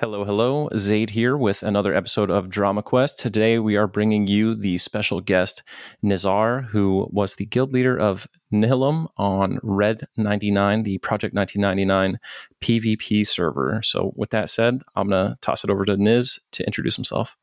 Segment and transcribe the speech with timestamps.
[0.00, 0.70] Hello, hello.
[0.78, 3.18] Zaid here with another episode of Drama Quest.
[3.18, 5.62] Today we are bringing you the special guest,
[6.02, 12.18] Nizzarr, who was the guild leader of Nihilum on Red 99, the Project 1999
[12.62, 13.82] PvP server.
[13.84, 17.36] So, with that said, I'm going to toss it over to Niz to introduce himself.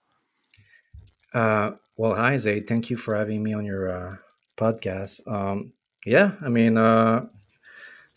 [1.35, 2.65] Uh, well, hi, Zaid.
[2.65, 4.15] Thank you for having me on your uh,
[4.57, 5.31] podcast.
[5.31, 5.73] Um,
[6.07, 7.27] yeah, I mean, uh,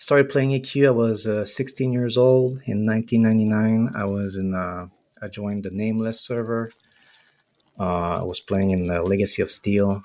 [0.00, 0.88] started playing EQ.
[0.88, 3.92] I was uh, 16 years old in 1999.
[3.94, 4.54] I was in.
[4.54, 4.86] Uh,
[5.22, 6.70] I joined the Nameless server.
[7.78, 10.02] Uh, I was playing in the Legacy of Steel.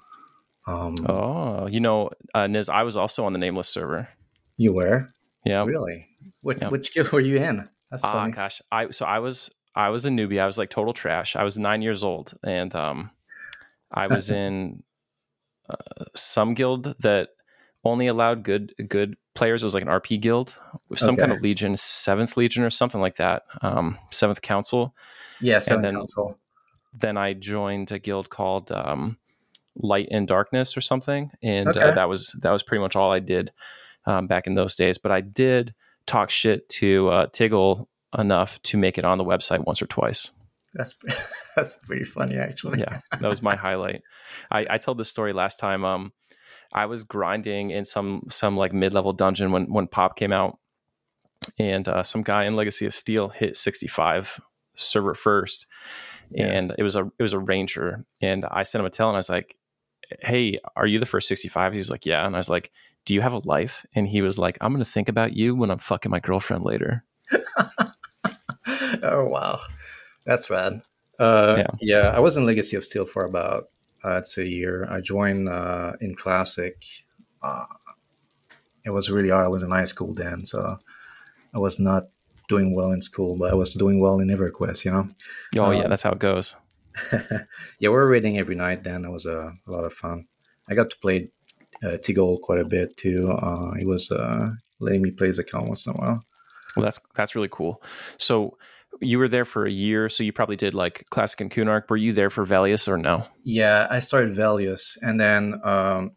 [0.67, 4.09] Um, oh, you know, uh, Niz, I was also on the Nameless server.
[4.57, 5.09] You were?
[5.45, 5.63] Yeah.
[5.63, 6.07] Really?
[6.41, 6.69] Which, yeah.
[6.69, 7.67] which guild were you in?
[7.89, 8.33] That's ah, funny.
[8.33, 10.41] gosh, I so I was I was a newbie.
[10.41, 11.35] I was like total trash.
[11.35, 13.11] I was nine years old, and um,
[13.91, 14.83] I was in
[15.69, 17.29] uh, some guild that
[17.83, 19.61] only allowed good good players.
[19.61, 20.57] It was like an RP guild,
[20.89, 21.21] with some okay.
[21.21, 23.43] kind of legion, seventh legion or something like that.
[23.61, 24.95] Um, seventh council.
[25.39, 26.39] Yeah, seventh then, council.
[26.93, 29.17] Then I joined a guild called um,
[29.75, 31.81] Light and Darkness or something, and uh, okay.
[31.81, 33.51] uh, that was that was pretty much all I did
[34.05, 34.97] um, back in those days.
[34.97, 35.73] But I did
[36.05, 40.31] talk shit to uh, Tiggle enough to make it on the website once or twice.
[40.73, 40.95] That's
[41.55, 42.79] that's pretty funny, actually.
[42.79, 44.01] yeah, that was my highlight.
[44.51, 45.83] I, I told this story last time.
[45.83, 46.13] Um,
[46.75, 50.59] I was grinding in some some like mid level dungeon when when Pop came out,
[51.57, 54.41] and uh, some guy in Legacy of Steel hit 65
[54.75, 55.67] server first,
[56.29, 56.47] yeah.
[56.47, 59.15] and it was a it was a ranger, and I sent him a tell, and
[59.15, 59.55] I was like,
[60.19, 62.71] "Hey, are you the first 65?" He's like, "Yeah," and I was like,
[63.05, 65.71] "Do you have a life?" And he was like, "I'm gonna think about you when
[65.71, 67.05] I'm fucking my girlfriend later."
[69.01, 69.61] oh wow,
[70.25, 70.81] that's rad.
[71.17, 71.67] Uh, yeah.
[71.79, 73.69] yeah, I was in Legacy of Steel for about
[74.05, 74.87] uh, it's a year.
[74.89, 76.83] I joined uh, in classic.
[77.41, 77.65] Uh,
[78.85, 79.45] it was really hard.
[79.45, 80.77] I was in high school then, so
[81.53, 82.03] I was not
[82.47, 84.85] doing well in school, but I was doing well in EverQuest.
[84.85, 85.09] You know.
[85.57, 86.55] Oh yeah, um, that's how it goes.
[87.11, 87.39] yeah,
[87.79, 88.83] we were reading every night.
[88.83, 90.27] Then it was a, a lot of fun.
[90.69, 91.29] I got to play
[91.83, 93.31] uh, Tiggle quite a bit too.
[93.31, 96.23] Uh, he was uh, letting me play his account once in a while.
[96.75, 97.81] Well, that's that's really cool.
[98.17, 98.57] So
[99.01, 101.89] you were there for a year, so you probably did like Classic and Kunark.
[101.89, 103.25] Were you there for Velious or no?
[103.43, 106.11] Yeah, I started Velious, and then um,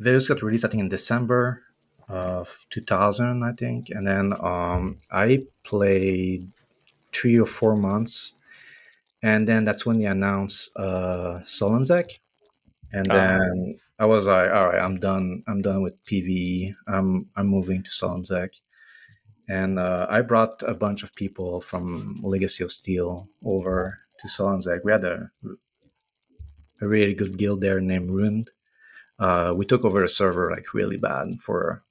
[0.00, 1.62] Velious got released, I think, in December
[2.08, 6.50] of 2000, I think, and then um, I played
[7.12, 8.34] three or four months,
[9.22, 12.20] and then that's when they announced uh, Sullon Zek,
[12.92, 13.14] and ah.
[13.14, 15.44] then I was like, all right, I'm done.
[15.46, 16.74] I'm done with PVE.
[16.88, 18.54] I'm I'm moving to Sullon Zek
[19.50, 24.60] and uh, I brought a bunch of people from Legacy of Steel over to Sullon
[24.60, 24.84] Zek.
[24.84, 25.28] We had a,
[26.80, 28.52] a really good guild there named Rund.
[29.18, 31.82] Uh, we took over a server like really bad for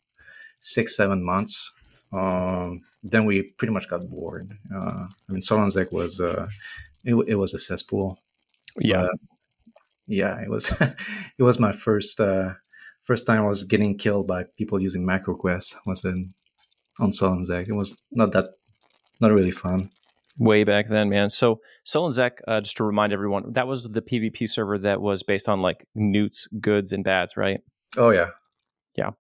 [0.62, 1.74] six, seven months.
[2.14, 4.58] Um, then we pretty much got bored.
[4.74, 6.48] Uh, I mean, Sullon Zek was uh,
[7.04, 8.20] it, it, was a cesspool.
[8.78, 9.10] Yeah,
[10.08, 10.72] yeah, it was.
[11.38, 12.54] it was my first uh,
[13.04, 15.76] first time I was getting killed by people using MacroQuest.
[15.86, 16.34] Was in
[17.00, 17.68] on Sullon Zek.
[17.68, 18.52] It was not that,
[19.20, 19.90] not really fun.
[20.38, 21.30] Way back then, man.
[21.30, 25.24] So Sullon Zek, uh, just to remind everyone, that was the PvP server that was
[25.24, 27.60] based on like newts, goods, and bads, right?
[27.98, 28.30] Oh yeah,
[28.96, 29.12] yeah.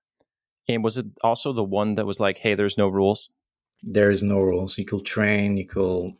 [0.70, 3.36] And was it also the one that was like, "Hey, there's no rules."
[3.84, 4.78] There is no rules.
[4.78, 5.58] You could train.
[5.58, 6.14] You could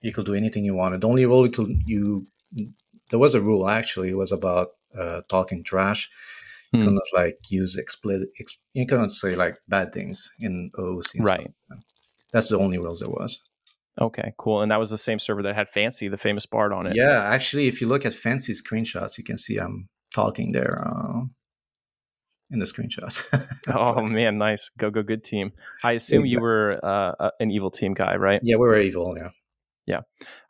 [0.00, 1.02] you could do anything you wanted.
[1.02, 2.26] The only rule you could you
[3.10, 4.10] there was a rule actually.
[4.10, 6.10] It was about uh, talking trash
[6.72, 6.86] you hmm.
[6.86, 11.20] cannot like use explicit ex, you cannot say like bad things in OOC.
[11.20, 11.40] Right.
[11.40, 11.78] Stuff.
[12.32, 13.40] That's the only rules there was.
[14.00, 14.60] Okay, cool.
[14.60, 16.94] And that was the same server that had Fancy, the famous bard, on it.
[16.94, 21.22] Yeah, actually, if you look at Fancy screenshots, you can see I'm talking there uh,
[22.50, 23.24] in the screenshots.
[23.74, 24.68] oh man, nice.
[24.76, 25.52] Go go good team.
[25.82, 28.40] I assume you were uh, an evil team guy, right?
[28.42, 29.16] Yeah, we were evil.
[29.16, 29.30] Yeah.
[29.86, 30.00] Yeah,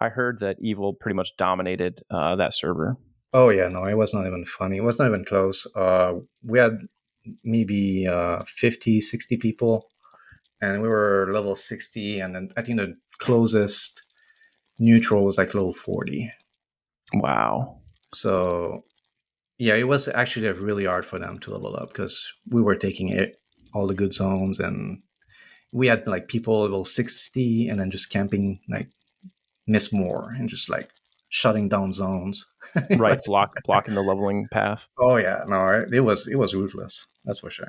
[0.00, 2.96] I heard that evil pretty much dominated uh, that server.
[3.32, 4.78] Oh yeah, no, it was not even funny.
[4.78, 5.66] It was not even close.
[5.74, 6.78] Uh, we had
[7.44, 9.88] maybe uh, 50, 60 people,
[10.60, 14.02] and we were level 60, and then I think the closest
[14.78, 16.30] neutral was like level 40.
[17.14, 17.80] Wow.
[18.12, 18.84] So
[19.58, 23.08] yeah, it was actually really hard for them to level up because we were taking
[23.08, 23.40] it
[23.72, 25.02] all the good zones and
[25.72, 28.88] we had like people level 60 and then just camping like
[29.68, 30.90] Mistmoore and just like
[31.28, 32.46] shutting down zones.
[32.96, 34.88] right, block blocking the leveling path.
[34.98, 35.88] Oh yeah, no, right.
[35.92, 37.06] it was it was ruthless.
[37.24, 37.68] That's for sure.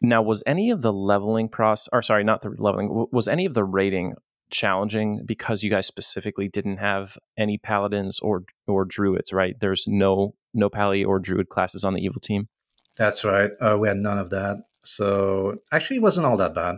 [0.00, 3.54] Now, was any of the leveling process, or sorry, not the leveling, was any of
[3.54, 4.14] the rating
[4.50, 9.32] challenging because you guys specifically didn't have any paladins or or druids?
[9.32, 12.48] Right, there's no no pally or druid classes on the evil team.
[12.96, 13.50] That's right.
[13.60, 16.76] Uh, we had none of that, so actually, it wasn't all that bad.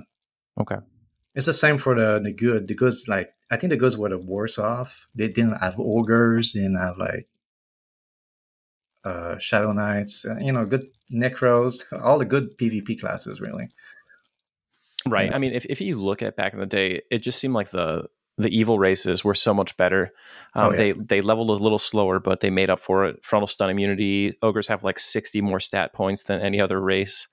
[0.61, 0.76] Okay.
[1.37, 2.67] It's the same for the the good.
[2.67, 5.06] The goods like I think the goods were the worse off.
[5.15, 7.29] They didn't have ogres, they didn't have like
[9.05, 13.69] uh, shadow knights, uh, you know, good necros, all the good PvP classes, really.
[15.06, 15.29] Right.
[15.31, 15.37] Yeah.
[15.37, 17.71] I mean, if, if you look at back in the day, it just seemed like
[17.71, 20.12] the the evil races were so much better.
[20.55, 20.77] Um, oh, yeah.
[20.77, 23.23] They they leveled a little slower, but they made up for it.
[23.23, 24.37] Frontal stun immunity.
[24.43, 27.29] Ogres have like sixty more stat points than any other race,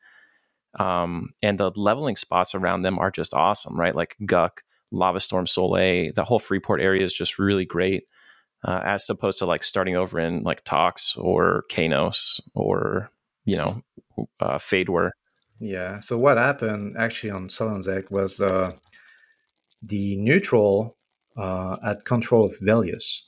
[0.79, 3.95] um, and the leveling spots around them are just awesome, right?
[3.95, 6.11] Like Guk, Lava Storm, Soleil.
[6.13, 8.03] The whole Freeport area is just really great,
[8.63, 13.09] uh, as opposed to like starting over in like Tox or Kanos or
[13.45, 13.81] you know
[14.39, 15.11] uh, Faydwer.
[15.59, 15.99] Yeah.
[15.99, 18.73] So what happened actually on Sullon Zek was uh,
[19.81, 20.97] the neutral
[21.37, 23.23] uh, had control of Velious.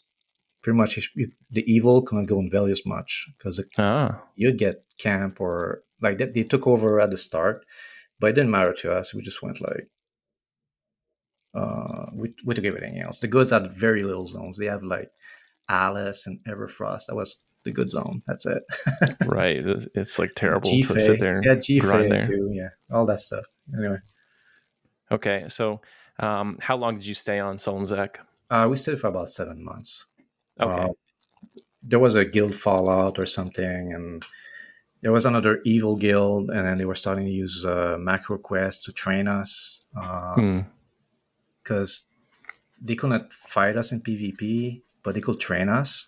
[0.62, 1.12] Pretty much,
[1.52, 4.20] the evil couldn't go in Velious much because ah.
[4.36, 6.34] you'd get camp or like that.
[6.34, 7.66] They took over at the start,
[8.20, 9.14] but it didn't matter to us.
[9.14, 9.90] We just went like
[11.56, 13.20] uh, we, we took everything else.
[13.20, 14.58] The goods had very little zones.
[14.58, 15.10] They have like
[15.70, 17.08] Halas and Everfrost.
[17.08, 18.22] That was the good zone.
[18.28, 18.64] That's it.
[19.26, 19.58] right.
[19.96, 20.94] It's, like terrible G-Fay.
[20.94, 21.42] to sit there.
[21.44, 22.28] Yeah, G there.
[22.28, 22.50] too.
[22.52, 23.46] Yeah, all that stuff.
[23.74, 23.98] Anyway.
[25.12, 25.82] Okay, so
[26.20, 28.20] um, how long did you stay on Sullon Zek?
[28.50, 30.08] Uh, we stayed for about seven months.
[30.60, 30.84] Okay.
[30.84, 30.90] Uh,
[31.84, 34.26] there was a guild fallout or something, and
[35.06, 38.92] there was another evil guild, and then they were starting to use uh, MacroQuest to
[38.92, 40.42] train us because uh,
[41.62, 42.86] hmm.
[42.88, 46.08] they couldn't fight us in PvP, but they could train us.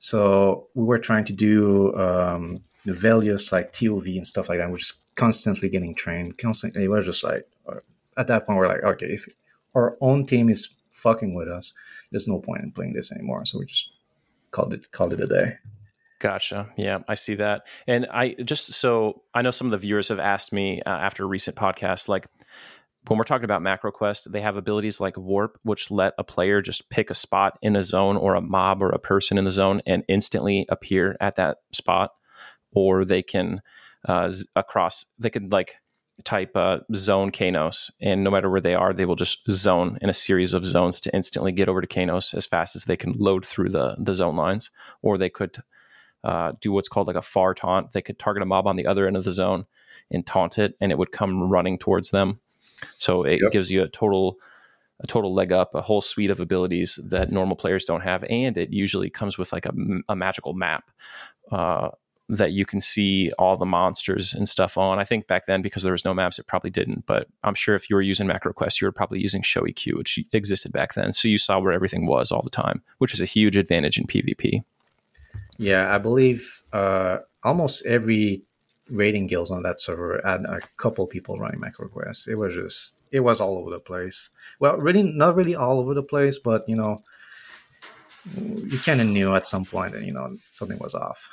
[0.00, 4.72] So we were trying to do um, the values like TOV and stuff like that.
[4.72, 6.88] We're just constantly getting trained, constantly.
[6.88, 7.78] we're just like uh,
[8.16, 9.28] at that point we're like, okay, if
[9.76, 11.74] our own team is fucking with us,
[12.10, 13.44] there's no point in playing this anymore.
[13.44, 13.92] So we just
[14.50, 15.58] called it called it a day.
[16.26, 16.68] Gotcha.
[16.76, 17.68] Yeah, I see that.
[17.86, 21.22] And I just so I know some of the viewers have asked me uh, after
[21.22, 22.26] a recent podcast, like
[23.06, 26.90] when we're talking about MacroQuest, they have abilities like warp, which let a player just
[26.90, 29.82] pick a spot in a zone or a mob or a person in the zone
[29.86, 32.10] and instantly appear at that spot.
[32.72, 33.62] Or they can
[34.08, 35.76] uh, across, they could like
[36.24, 40.08] type uh, zone Kanos, and no matter where they are, they will just zone in
[40.08, 43.12] a series of zones to instantly get over to Kanos as fast as they can
[43.12, 44.72] load through the the zone lines.
[45.02, 45.58] Or they could
[46.26, 47.92] uh, do what's called like a far taunt.
[47.92, 49.64] They could target a mob on the other end of the zone
[50.10, 52.40] and taunt it, and it would come running towards them
[52.96, 53.52] so it yep.
[53.52, 54.38] gives you a total
[55.00, 58.56] a total leg up, a whole suite of abilities that normal players don't have, and
[58.56, 59.72] it usually comes with like a,
[60.08, 60.90] a magical map
[61.52, 61.90] uh,
[62.30, 64.98] that you can see all the monsters and stuff on.
[64.98, 67.74] I think back then because there was no maps, it probably didn't, but I'm sure
[67.74, 71.28] if you were using MacroQuest, you were probably using ShowEQ, which existed back then, so
[71.28, 74.64] you saw where everything was all the time, which is a huge advantage in PvP.
[75.58, 78.42] Yeah, I believe uh, almost every
[78.88, 82.28] raiding guilds on that server had a couple people running MacroQuest.
[82.28, 84.30] It was just it was all over the place.
[84.60, 87.02] Well, really not really all over the place, but you know,
[88.36, 91.28] you kind of knew at some point that you know something was off.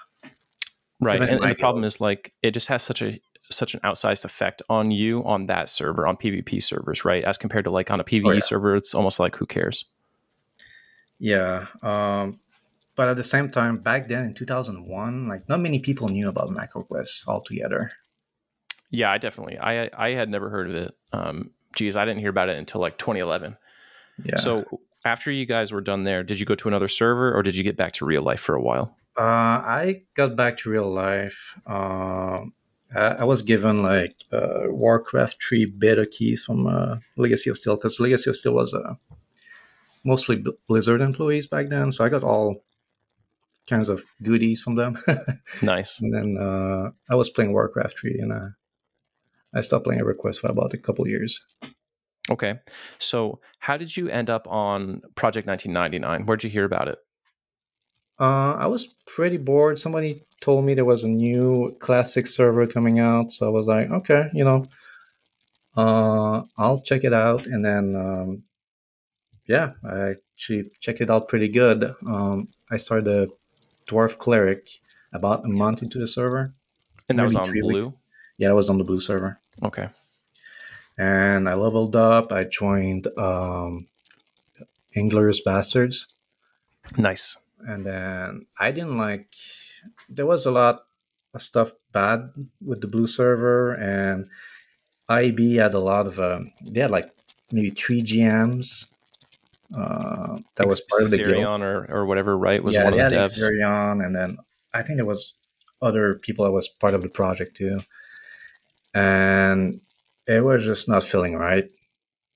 [1.00, 4.25] Right, and, and the problem is like it just has such a such an outsized
[4.25, 7.24] effect on you on that server on PvP servers, right?
[7.24, 8.40] As compared to like on a PvE oh, yeah.
[8.40, 9.86] server, it's almost like who cares.
[11.20, 12.40] Yeah, um,
[12.95, 16.50] but at the same time, back then in 2001, like not many people knew about
[16.50, 17.92] MacroQuest altogether.
[18.90, 19.57] Yeah, I definitely.
[19.57, 20.95] I I had never heard of it.
[21.12, 23.57] Um, geez, I didn't hear about it until like 2011.
[24.24, 24.36] Yeah.
[24.36, 27.56] So after you guys were done there, did you go to another server or did
[27.56, 28.96] you get back to real life for a while?
[29.17, 31.60] Uh, I got back to real life.
[31.67, 32.53] Um,
[32.96, 37.75] I, I, was given like uh, Warcraft 3 beta keys from uh, Legacy of Steel
[37.75, 38.96] because Legacy of Steel was uh,
[40.03, 41.91] mostly Blizzard employees back then.
[41.91, 42.63] So I got all
[43.70, 44.98] kinds of goodies from them.
[45.62, 46.00] nice.
[46.01, 48.48] And then uh, I was playing Warcraft 3 and uh,
[49.53, 51.41] I stopped playing Request for about a couple years.
[52.29, 52.60] Okay.
[53.00, 56.25] So how did you end up on Project 1999?
[56.25, 56.98] Where'd you hear about it?
[58.20, 59.79] Uh, I was pretty bored.
[59.79, 63.32] Somebody told me there was a new classic server coming out.
[63.32, 64.65] So I was like, okay, you know,
[65.75, 67.48] uh, I'll check it out.
[67.48, 68.43] And then, um,
[69.48, 71.96] yeah, I actually checked it out pretty good.
[72.05, 73.29] Um, I started
[73.88, 74.80] dwarf cleric
[75.13, 76.54] about a month into the server.
[77.10, 77.86] And that was on blue.
[77.86, 77.98] Weeks.
[78.38, 79.40] Yeah, that was on the blue server.
[79.62, 79.90] Okay.
[80.98, 82.32] And I leveled up.
[82.32, 83.88] I joined um,
[84.96, 86.08] Inglourious Basterds.
[86.98, 87.38] Nice.
[87.60, 89.34] And then I didn't like.
[90.10, 90.86] There was a lot
[91.34, 92.32] of stuff bad
[92.63, 94.28] with the blue server, and
[95.10, 96.20] IB had a lot of.
[96.20, 97.10] Um, they had like
[97.52, 98.88] maybe three GMs
[99.75, 101.62] uh, that was part of the guild.
[101.62, 102.63] or or whatever, right?
[102.63, 103.39] Was yeah, one of the devs.
[103.39, 104.38] Xerion, and then
[104.74, 105.34] I think there was
[105.82, 107.80] other people that was part of the project too,
[108.94, 109.82] and
[110.27, 111.70] it was just not feeling right.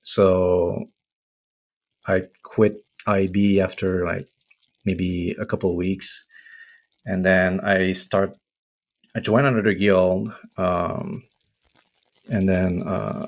[0.01, 0.89] So
[2.07, 4.27] I quit IB after like
[4.85, 6.25] maybe a couple of weeks,
[7.05, 8.35] and then I start.
[9.15, 11.23] I joined another guild, um,
[12.31, 13.27] and then uh,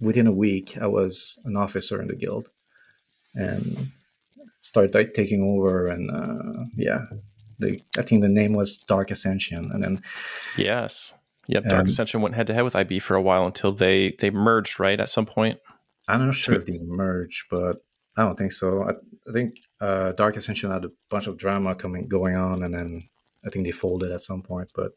[0.00, 2.48] within a week, I was an officer in the guild,
[3.34, 3.90] and
[4.60, 5.88] started like, taking over.
[5.88, 7.06] And uh, yeah,
[7.58, 10.02] the, I think the name was Dark Ascension, and then
[10.56, 11.14] yes,
[11.46, 14.14] yep, Dark Um, Ascension went head to head with IB for a while until they
[14.18, 15.58] they merged right at some point.
[16.08, 17.82] I'm not sure if they merged, but
[18.16, 18.82] I don't think so.
[18.82, 18.92] I,
[19.28, 23.02] I think uh, Dark Ascension had a bunch of drama coming going on, and then
[23.44, 24.70] I think they folded at some point.
[24.74, 24.92] But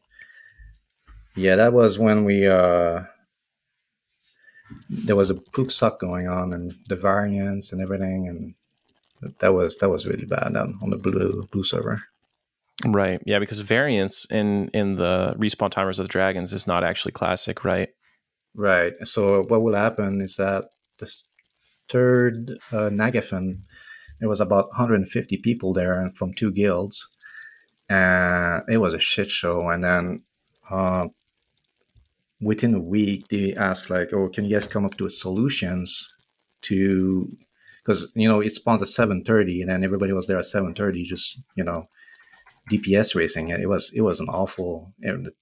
[1.36, 3.02] yeah, that was when we uh,
[4.88, 8.54] there was a poopsock going on, and the variants and everything, and
[9.38, 12.02] that was that was really bad on, on the blue blue server.
[12.86, 13.20] Right.
[13.24, 17.64] Yeah, because variance in in the respawn timers of the dragons is not actually classic,
[17.64, 17.90] right?
[18.54, 18.94] Right.
[19.04, 20.64] So what will happen is that
[20.98, 21.24] this
[21.88, 23.60] third uh, Nagafen,
[24.20, 27.08] there was about 150 people there from two guilds,
[27.88, 29.68] and it was a shit show.
[29.68, 30.22] And then
[30.70, 31.08] uh,
[32.42, 36.08] within a week, they asked like, "Oh, can you guys come up with solutions
[36.62, 37.28] to?"
[37.82, 41.40] Because you know it spawns at 7:30, and then everybody was there at 7:30, just
[41.56, 41.88] you know,
[42.70, 43.48] DPS racing.
[43.48, 44.92] It was it was an awful.
[45.00, 45.32] The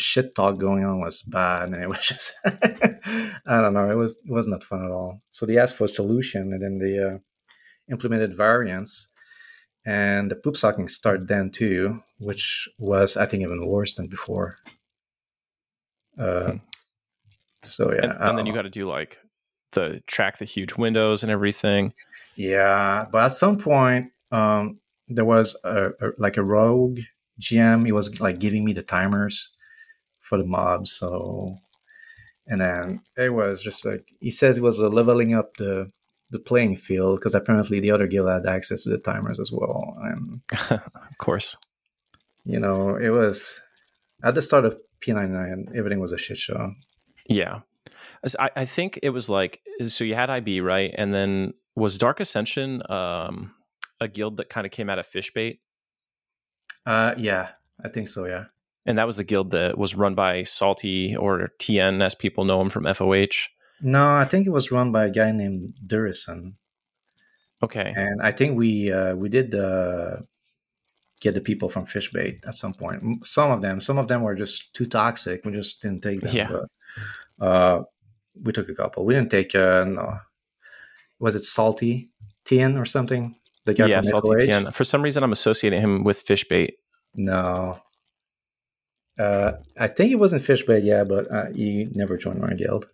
[0.00, 4.22] shit talk going on was bad and it was just i don't know it was
[4.24, 6.96] it was not fun at all so they asked for a solution and then they
[6.96, 7.18] uh,
[7.90, 9.08] implemented variants
[9.84, 14.58] and the poopsocking started then too which was i think even worse than before
[16.20, 16.56] uh, Hmm.
[17.64, 19.18] so yeah and, and then you got to do like
[19.72, 21.92] the track the huge windows and everything.
[22.36, 26.98] Yeah, but at some point, um, there was a, a like a rogue
[27.40, 27.86] GM.
[27.86, 29.48] He was like giving me the timers
[30.20, 30.90] for the mobs.
[30.92, 31.56] So,
[32.48, 35.92] and then it was just like he says it was uh, leveling up the
[36.30, 39.96] the playing field because apparently the other guild had access to the timers as well.
[40.02, 41.56] And of course.
[42.44, 43.60] you know, it was
[44.24, 46.72] at the start of P99, everything was a shit show.
[47.28, 47.60] Yeah.
[48.38, 50.94] I, I think it was like so you had IB, right?
[50.96, 53.54] And then was Dark Ascension um
[54.00, 55.58] a guild that kind of came out of Fishbait?
[56.86, 57.50] Uh, yeah,
[57.84, 58.26] I think so.
[58.26, 58.44] Yeah.
[58.86, 62.60] And that was the guild that was run by Salty or TN as people know
[62.60, 63.48] him from FOH.
[63.82, 66.54] No, I think it was run by a guy named Durison.
[67.62, 67.92] Okay.
[67.94, 70.16] and I think we uh, we did uh,
[71.20, 73.26] get the people from Fishbait at some point.
[73.26, 75.44] Some of them, some of them were just too toxic.
[75.44, 76.34] We just didn't take them.
[76.34, 76.50] Yeah.
[77.38, 77.82] But, uh,
[78.42, 79.04] we took a couple.
[79.04, 79.54] We didn't take.
[79.54, 80.18] Uh, no,
[81.18, 82.10] was it Salty
[82.44, 83.36] Tien or something?
[83.66, 84.46] The guy yeah, from Salty FOH?
[84.46, 84.74] TN.
[84.74, 86.72] For some reason I'm associating him with Fishbait.
[87.14, 87.80] No.
[89.18, 92.88] Uh, I think it wasn't Fishbait, yeah, but uh, he never joined my guild.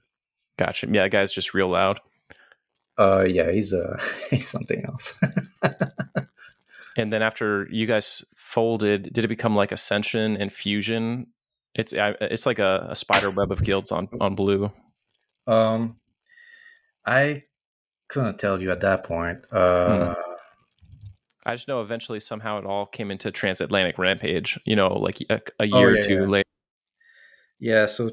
[0.59, 0.89] Gotcha.
[0.91, 2.01] Yeah, guy's just real loud.
[2.99, 5.19] Uh, yeah, he's uh, he's something else.
[6.97, 11.27] And then after you guys folded, did it become like Ascension and Fusion?
[11.75, 14.73] It's it's like a, a spider web of guilds on on blue.
[15.47, 15.97] Um,
[17.05, 17.45] I
[18.09, 19.41] couldn't tell you at that point.
[19.53, 20.15] Uh,
[21.45, 24.59] I just know eventually somehow it all came into Transatlantic Rampage.
[24.65, 26.27] You know, like a, a Oh, year yeah, or two yeah.
[26.27, 26.49] later.
[27.59, 28.11] Yeah, so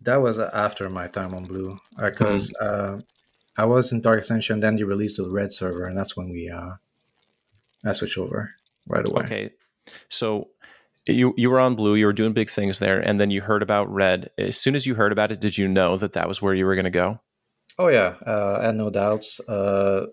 [0.00, 3.00] that was after my time on Blue because uh,
[3.56, 4.60] I was in Dark Ascension.
[4.60, 6.72] Then they released the Red server, and that's when we uh,
[7.88, 8.54] I switched over
[8.86, 9.24] right away.
[9.24, 9.50] Okay,
[10.08, 10.48] so
[11.06, 13.62] you you were on blue, you were doing big things there, and then you heard
[13.62, 14.30] about red.
[14.38, 16.66] As soon as you heard about it, did you know that that was where you
[16.66, 17.20] were going to go?
[17.78, 19.40] Oh yeah, uh, I had no doubts.
[19.40, 20.06] Uh,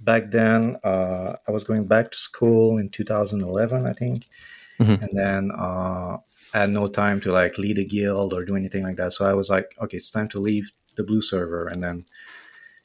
[0.00, 4.28] back then, uh, I was going back to school in 2011, I think,
[4.78, 5.02] Mhm.
[5.02, 6.18] and then uh,
[6.54, 9.12] I had no time to like lead a guild or do anything like that.
[9.12, 12.04] So I was like, okay, it's time to leave the blue server and then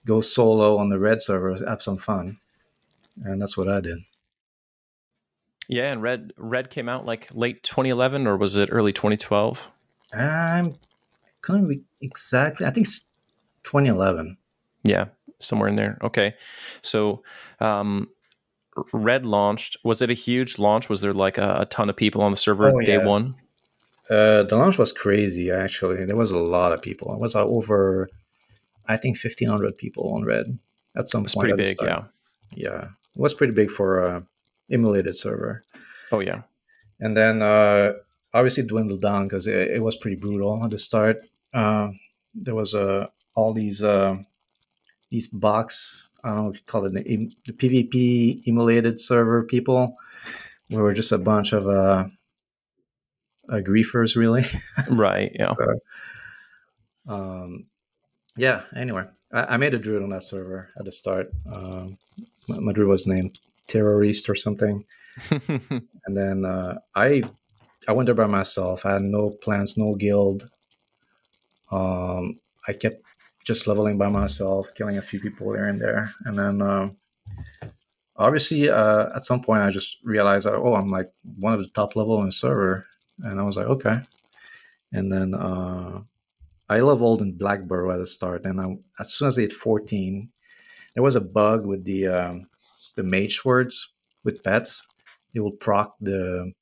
[0.05, 2.37] go solo on the red server, have some fun,
[3.23, 3.99] and that's what I did.
[5.69, 9.71] Yeah, and red red came out like late 2011, or was it early 2012?
[10.13, 10.75] I'm
[11.41, 12.65] couldn't be exactly.
[12.65, 13.01] I think it's
[13.63, 14.37] 2011.
[14.83, 15.05] Yeah,
[15.39, 15.97] somewhere in there.
[16.03, 16.35] Okay,
[16.81, 17.23] so
[17.59, 18.09] um,
[18.91, 19.77] red launched.
[19.83, 20.89] Was it a huge launch?
[20.89, 23.05] Was there like a, a ton of people on the server Oh, day yeah.
[23.05, 23.35] one?
[24.09, 25.49] Uh, the launch was crazy.
[25.49, 27.13] Actually, there was a lot of people.
[27.13, 28.09] It was uh, over,
[28.87, 30.59] I think, 1,500 people on Red
[30.97, 31.47] at some It's point.
[31.49, 31.77] pretty big.
[31.81, 32.03] Yeah.
[32.53, 32.89] yeah, it
[33.21, 34.23] was pretty big for a
[34.73, 35.63] emulated server.
[36.11, 36.41] Oh yeah.
[36.99, 37.93] And then uh,
[38.33, 41.21] obviously dwindled down because it, it was pretty brutal at the start.
[41.53, 41.89] Uh,
[42.33, 44.17] there was uh, all these uh,
[45.11, 46.09] these box.
[46.23, 49.97] I don't know what you call it, the, the PvP emulated server people.
[50.69, 52.05] We were just a bunch of uh,
[53.49, 54.45] uh, griefers, really.
[54.89, 55.31] Right.
[55.35, 55.53] Yeah.
[57.07, 57.65] um,
[58.37, 58.61] yeah.
[58.75, 61.29] Anyway, I, I, made a druid on that server at the start.
[61.51, 61.97] Um,
[62.47, 64.85] my, my druid was named terrorist or something,
[65.29, 67.23] and then uh, I
[67.87, 68.85] I went there by myself.
[68.85, 70.49] I had no plans, no guild.
[71.71, 73.01] Um, I kept
[73.43, 76.89] just leveling by myself, killing a few people here and there, and then uh,
[78.15, 81.69] obviously uh, at some point I just realized that oh I'm like one of the
[81.69, 82.85] top level in the server,
[83.19, 84.01] and I was like okay,
[84.91, 86.01] and then uh,
[86.69, 90.29] I leveled in Blackburrow at the start, and I, as soon as I hit 14,
[90.93, 92.47] there was a bug with the um,
[92.95, 93.89] the mage words
[94.23, 94.87] with pets.
[95.33, 96.53] It will proc the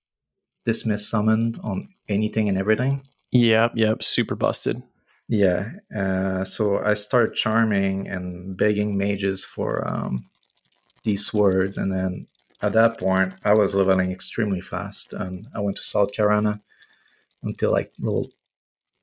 [0.66, 3.02] dismiss summoned on anything and everything.
[3.32, 4.82] Yep, yep, super busted.
[5.28, 10.26] Yeah, uh, so I started charming and begging mages for um,
[11.04, 12.28] these words, and then
[12.62, 16.60] at that point, I was leveling extremely fast, and I went to South Karana
[17.44, 18.30] until like level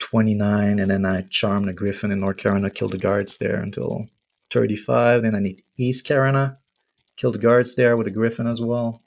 [0.01, 4.07] 29, and then I charmed a griffin in North Karana, killed the guards there until
[4.51, 5.23] 35.
[5.23, 6.59] Then I need East Karana,
[7.19, 9.03] killed guards there with a griffin as well.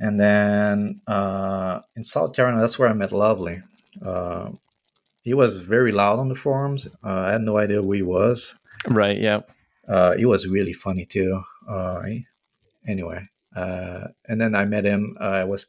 [0.00, 3.62] And then uh, in South Karana, that's where I met Lovely.
[4.04, 4.50] Uh,
[5.22, 6.86] he was very loud on the forums.
[7.04, 8.56] Uh, I had no idea who he was.
[8.88, 9.20] Right.
[9.20, 9.40] Yeah.
[9.88, 11.42] Uh, he was really funny too.
[11.68, 12.02] Uh,
[12.86, 15.16] anyway, uh, and then I met him.
[15.20, 15.66] I was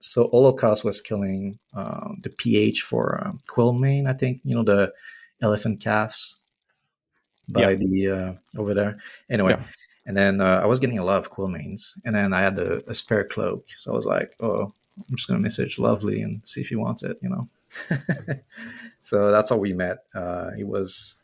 [0.00, 4.40] so Holocaust was killing um, the PH for um, Quillmane, I think.
[4.44, 4.92] You know the
[5.42, 6.38] elephant calves
[7.48, 8.98] by the uh, over there.
[9.30, 9.66] Anyway, yeah.
[10.10, 12.82] And then uh, I was getting a lot of Quillmanes, and then I had a,
[12.90, 16.60] a, spare cloak, so I was like, oh, I'm just gonna message Lovely and see
[16.60, 17.48] if he wants it, you know.
[19.04, 19.98] so that's how we met.
[20.12, 21.16] Uh, he was.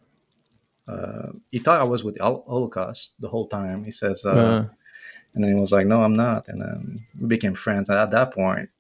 [0.86, 3.82] Uh, he thought I was with Holocaust the whole time.
[3.82, 4.68] He says, uh, uh.
[5.34, 7.88] and then he was like, "No, I'm not." And then we became friends.
[7.88, 8.70] And at that point,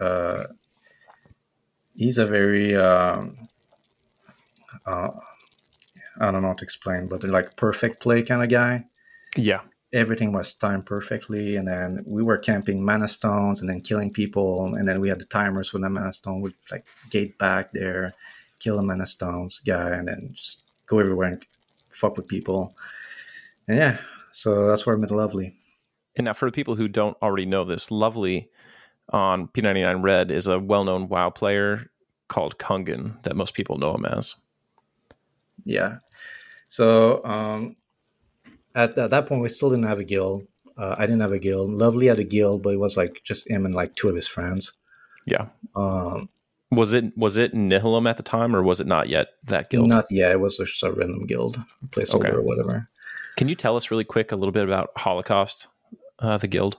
[0.00, 0.46] uh,
[1.94, 3.48] he's a very um,
[4.84, 5.10] uh,
[6.18, 8.86] I don't know how to explain, but like perfect play kind of guy.
[9.36, 9.60] Yeah.
[9.92, 14.74] Everything was timed perfectly, and then we were camping mana stones and then killing people,
[14.74, 16.40] and then we had the timers for the mana stone.
[16.40, 18.14] We'd like gate back there,
[18.58, 21.44] kill the mana stones guy, and then just go everywhere and
[21.90, 22.74] fuck with people.
[23.68, 23.98] And yeah,
[24.30, 25.54] so that's where I met Lovely.
[26.16, 28.50] And now, for the people who don't already know this, Lovely
[29.10, 31.90] on P99 Red is a well known WoW player
[32.28, 34.34] called Kungen that most people know him as.
[35.64, 35.98] Yeah.
[36.68, 37.76] So um,
[38.74, 40.46] at, at that point, we still didn't have a guild.
[40.76, 41.70] Uh, I didn't have a guild.
[41.70, 44.26] Lovely had a guild, but it was like just him and like two of his
[44.26, 44.72] friends.
[45.26, 45.46] Yeah.
[45.74, 46.28] Um,
[46.70, 49.88] was it was it Nihilum at the time, or was it not yet that guild?
[49.88, 50.32] Not yet.
[50.32, 52.30] It was just a random guild placeholder okay.
[52.30, 52.86] or whatever.
[53.36, 55.68] Can you tell us really quick a little bit about Holocaust,
[56.18, 56.78] uh, the guild?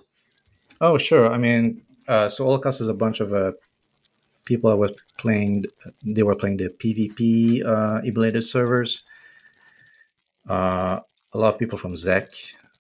[0.82, 1.32] Oh, sure.
[1.32, 3.54] I mean, uh, so Holocaust is a bunch of uh,
[4.46, 5.66] people that was playing.
[6.04, 9.04] They were playing the PvP uh, Eblated servers.
[10.48, 11.00] Uh,
[11.34, 12.36] a lot of people from Zek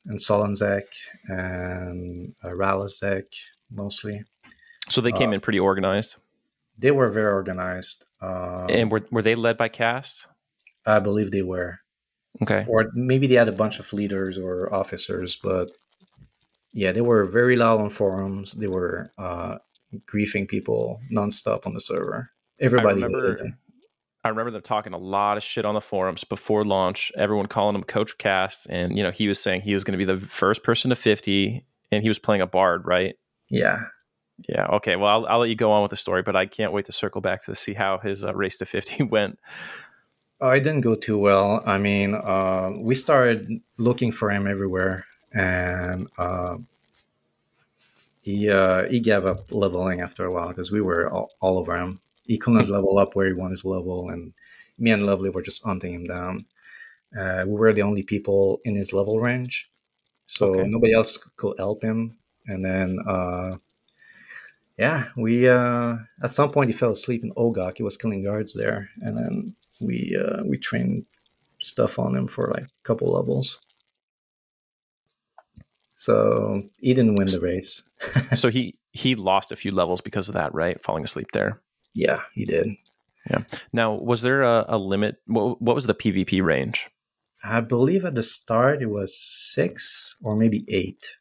[0.05, 0.85] and Sullon Zek
[1.27, 3.25] and uh, Rallos Zek
[3.71, 4.23] mostly.
[4.89, 6.17] So they came uh, in pretty organized.
[6.77, 8.05] They were very organized.
[8.21, 10.27] Uh, and were were they led by Cast?
[10.85, 11.79] I believe they were.
[12.41, 12.65] Okay.
[12.67, 15.69] Or maybe they had a bunch of leaders or officers, but
[16.73, 18.53] yeah, they were very loud on forums.
[18.53, 19.57] They were uh,
[20.11, 22.31] griefing people nonstop on the server.
[22.59, 23.03] Everybody.
[23.03, 23.57] I remember,
[24.23, 27.11] I remember them talking a lot of shit on the forums before launch.
[27.17, 30.05] Everyone calling him Coach Cast, and you know he was saying he was going to
[30.05, 33.15] be the first person to fifty, and he was playing a bard, right?
[33.49, 33.85] Yeah.
[34.49, 34.65] Yeah.
[34.65, 34.95] Okay.
[34.95, 36.91] Well, I'll, I'll let you go on with the story, but I can't wait to
[36.91, 39.39] circle back to see how his uh, race to fifty went.
[40.41, 41.61] Oh, it didn't go too well.
[41.65, 46.57] I mean, uh, we started looking for him everywhere and uh,
[48.21, 51.75] he uh, he gave up leveling after a while because we were all, all, over
[51.77, 51.99] him.
[52.25, 54.33] He couldn't level up where he wanted to level, and
[54.77, 56.45] me and Lovely were just hunting him down.
[57.17, 59.69] Uh, we were the only people in his level range,
[60.25, 60.67] so okay.
[60.67, 62.17] nobody else could help him.
[62.47, 63.57] And then, uh,
[64.77, 67.77] yeah, we uh, at some point he fell asleep in Oggok.
[67.77, 71.05] He was killing guards there, and then we uh, we trained
[71.59, 73.59] stuff on him for like a couple levels.
[75.95, 77.83] So he didn't win the race.
[78.33, 80.81] so he he lost a few levels because of that, right?
[80.83, 81.61] Falling asleep there.
[81.93, 82.67] Yeah, he did.
[83.29, 83.43] Yeah.
[83.71, 85.17] Now, was there a, a limit?
[85.27, 86.89] What, what was the PvP range?
[87.43, 91.17] I believe at the start it was six or maybe eight.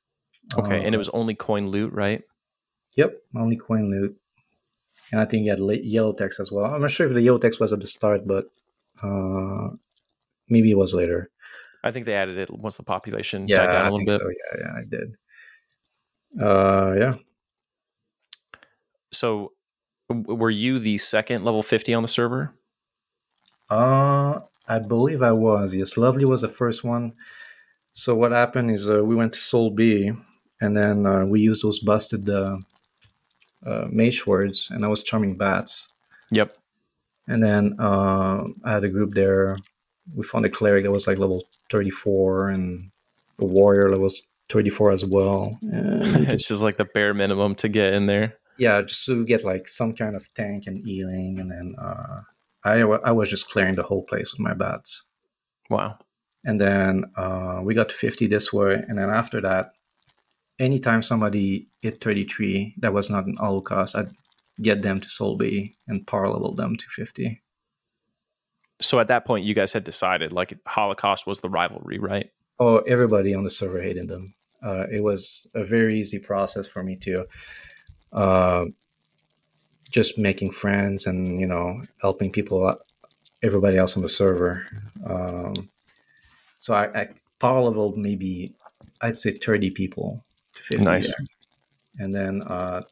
[0.56, 2.22] Okay, uh, and it was only coin loot, right?
[2.96, 4.16] Yep, only coin loot.
[5.10, 6.64] And I think you had yellow text as well.
[6.64, 8.46] I'm not sure if the yellow text was at the start, but
[9.02, 9.68] uh,
[10.48, 11.30] maybe it was later.
[11.84, 14.20] I think they added it once the population yeah, died down a little bit.
[14.20, 14.28] So.
[14.28, 15.16] Yeah, yeah, I did.
[16.40, 17.14] Uh, yeah.
[19.10, 19.51] So,
[20.12, 22.54] were you the second level fifty on the server?
[23.70, 25.74] Uh, I believe I was.
[25.74, 27.14] Yes, Lovely was the first one.
[27.92, 30.12] So what happened is uh, we went to Sol B,
[30.60, 32.58] and then uh, we used those busted uh,
[33.66, 35.90] uh, mage words, and I was charming bats.
[36.30, 36.56] Yep.
[37.28, 39.56] And then uh, I had a group there.
[40.14, 42.90] We found a cleric that was like level 34 and
[43.38, 45.58] a warrior that was 34 as well.
[45.62, 48.36] And it's just like the bare minimum to get in there.
[48.58, 51.38] Yeah, just to get like some kind of tank and healing.
[51.40, 52.20] And then uh,
[52.64, 55.04] I, I was just clearing the whole place with my bats.
[55.70, 55.98] Wow.
[56.44, 58.74] And then uh, we got 50 this way.
[58.74, 59.72] And then after that,
[60.58, 64.10] anytime somebody hit 33 that was not an Holocaust, I'd
[64.60, 67.42] get them to Sol B and power level them to 50.
[68.80, 72.30] So at that point, you guys had decided like Holocaust was the rivalry, right?
[72.58, 74.34] Oh, everybody on the server hated them.
[74.62, 77.26] Uh, it was a very easy process for me to
[78.12, 78.66] uh,
[79.90, 82.86] just making friends and you know helping people, out-
[83.42, 84.66] everybody else on the server.
[85.04, 85.54] Um,
[86.58, 88.54] so I, I power leveled maybe
[89.00, 90.84] I'd say thirty people to fifty.
[90.84, 91.14] Nice.
[91.16, 91.26] there.
[91.98, 92.82] And then uh,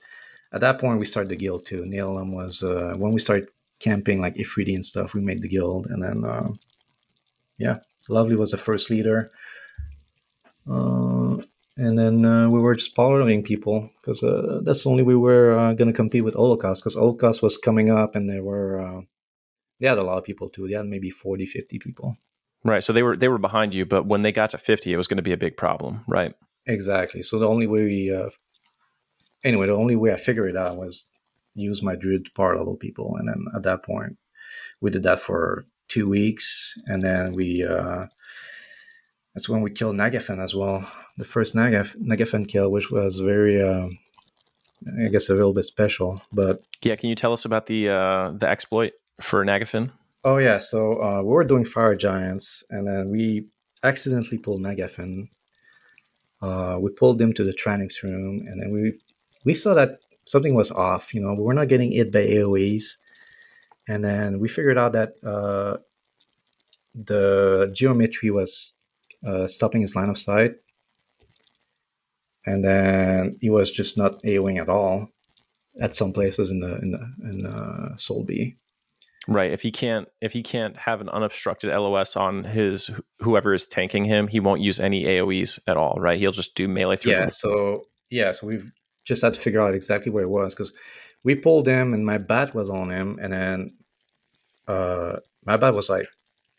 [0.52, 1.82] at that point we started the guild too.
[1.84, 5.14] Nihilum was uh, when we started camping like Ifriti and stuff.
[5.14, 6.48] We made the guild, and then uh,
[7.58, 7.78] yeah,
[8.08, 9.30] Lovely was the first leader.
[10.68, 11.38] Uh,
[11.76, 15.20] and then uh, we were just following people because uh, that's the only way we
[15.20, 18.80] were uh, going to compete with Holocaust because Holocaust was coming up and they were
[18.80, 19.00] uh,
[19.78, 20.68] they had a lot of people too.
[20.68, 22.16] They had maybe 40, 50 people.
[22.64, 22.84] Right.
[22.84, 25.08] So they were they were behind you, but when they got to fifty, it was
[25.08, 26.34] going to be a big problem, right?
[26.66, 27.22] Exactly.
[27.22, 28.28] So the only way we uh,
[29.42, 31.06] anyway, the only way I figured it out was
[31.54, 34.18] use my druid to power level people, and then at that point,
[34.80, 38.06] we did that for two weeks, and then we uh,
[39.34, 40.88] that's when we killed Nagafen as well.
[41.16, 43.88] The first Nagaf Nagafen kill, which was very, uh,
[45.04, 46.22] I guess, a little bit special.
[46.32, 46.96] But Yeah.
[46.96, 49.90] Can you tell us about the uh, the exploit for Nagafen?
[50.24, 53.46] oh yeah, so uh, we were doing fire giants, and then we
[53.82, 55.28] accidentally pulled Nagafen.
[56.42, 58.98] Uh, we pulled him to the Tranix room, and then we
[59.44, 61.14] we saw that something was off.
[61.14, 62.96] You know, we were not getting hit by AOE's,
[63.88, 65.78] and then we figured out that uh,
[66.94, 68.72] the geometry was
[69.26, 70.52] uh, stopping his line of sight,
[72.46, 75.08] and then he was just not AOing at all
[75.80, 78.56] at some places in the in the in uh, Sol B.
[79.28, 79.52] Right.
[79.52, 84.04] If he can't if he can't have an unobstructed LOS on his whoever is tanking
[84.04, 86.18] him, he won't use any AOE's at all, right?
[86.18, 87.30] He'll just do melee through yeah them.
[87.30, 88.70] so yeah so we've
[89.04, 90.72] just had to figure out exactly where it was because
[91.22, 93.74] we pulled him and my bat was on him and then
[94.68, 96.06] uh my bat was like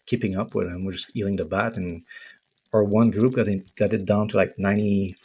[0.06, 2.04] keeping up with him we're just healing the bat and
[2.74, 5.16] our one group got it got it down to like 95%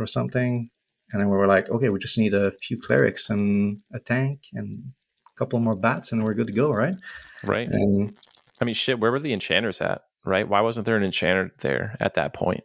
[0.00, 0.70] or something
[1.12, 4.40] and then we were like okay we just need a few clerics and a tank
[4.54, 4.92] and
[5.26, 6.96] a couple more bats and we're good to go right
[7.42, 7.68] Right.
[7.68, 8.14] and
[8.60, 10.02] I mean shit, where were the enchanters at?
[10.24, 10.48] Right?
[10.48, 12.64] Why wasn't there an enchanter there at that point?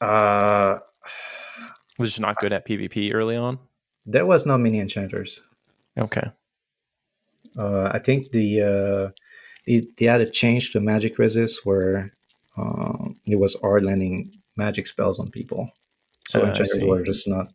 [0.00, 0.78] uh
[1.98, 3.58] Was just not good at PvP early on?
[4.06, 5.42] there was not many enchanters
[5.98, 6.30] Okay.
[7.58, 9.10] Uh, I think the uh,
[9.66, 12.12] they, they had a change to magic resist where
[12.56, 15.70] um, it was hard landing magic spells on people.
[16.28, 17.52] So Uh, I enchanters were just not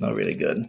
[0.00, 0.66] not really good.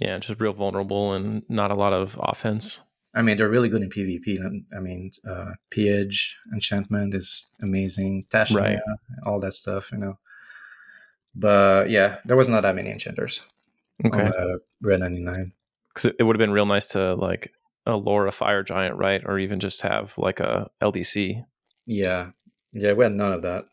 [0.00, 2.80] Yeah, just real vulnerable and not a lot of offense.
[3.14, 4.38] I mean, they're really good in PvP.
[4.76, 8.24] I mean, uh, Pillage, Enchantment is amazing.
[8.28, 8.78] Tashania, Right.
[9.24, 10.18] all that stuff, you know.
[11.34, 13.42] But yeah, there was not that many enchanters
[14.04, 14.20] Okay.
[14.20, 15.52] on uh, Red 99.
[15.88, 17.52] Because it, it would have been real nice to like
[17.86, 19.22] allure a fire giant, right?
[19.24, 21.42] Or even just have like a LDC.
[21.86, 22.30] Yeah,
[22.72, 23.64] yeah, we had none of that.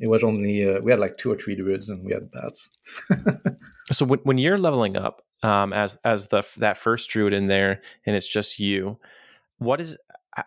[0.00, 2.70] It was only uh, we had like two or three druids and we had bats.
[3.92, 7.82] So when, when you're leveling up um, as as the that first druid in there,
[8.06, 8.98] and it's just you,
[9.58, 9.96] what is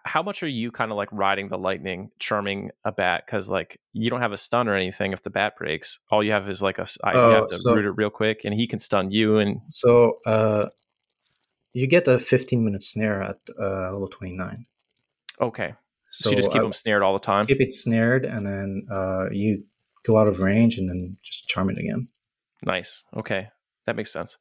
[0.05, 3.23] how much are you kind of like riding the lightning, charming a bat?
[3.25, 5.11] Because like you don't have a stun or anything.
[5.11, 7.57] If the bat breaks, all you have is like a I- you Oh, have to
[7.57, 9.39] so- root it real quick, and he can stun you.
[9.39, 10.69] And So uh,
[11.73, 14.65] you get a 15 minute snare at uh, level 29.
[15.41, 15.73] okay,
[16.13, 17.45] so, you just keep I them snared all the time.
[17.45, 19.63] keep it snared, and then uh, you
[20.05, 22.07] go out of range, and then just charm it again.
[22.63, 23.03] Nice.
[23.15, 23.49] Okay,
[23.85, 24.37] that makes sense.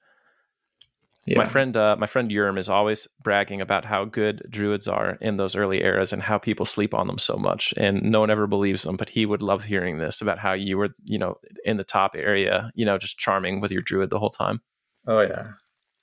[1.24, 1.38] Yeah.
[1.38, 5.36] My friend, uh, my friend Urim is always bragging about how good druids are in
[5.36, 8.46] those early eras and how people sleep on them so much, and no one ever
[8.46, 8.96] believes them.
[8.96, 12.16] But he would love hearing this about how you were, you know, in the top
[12.16, 14.60] area, you know, just charming with your druid the whole time.
[15.06, 15.52] Oh yeah.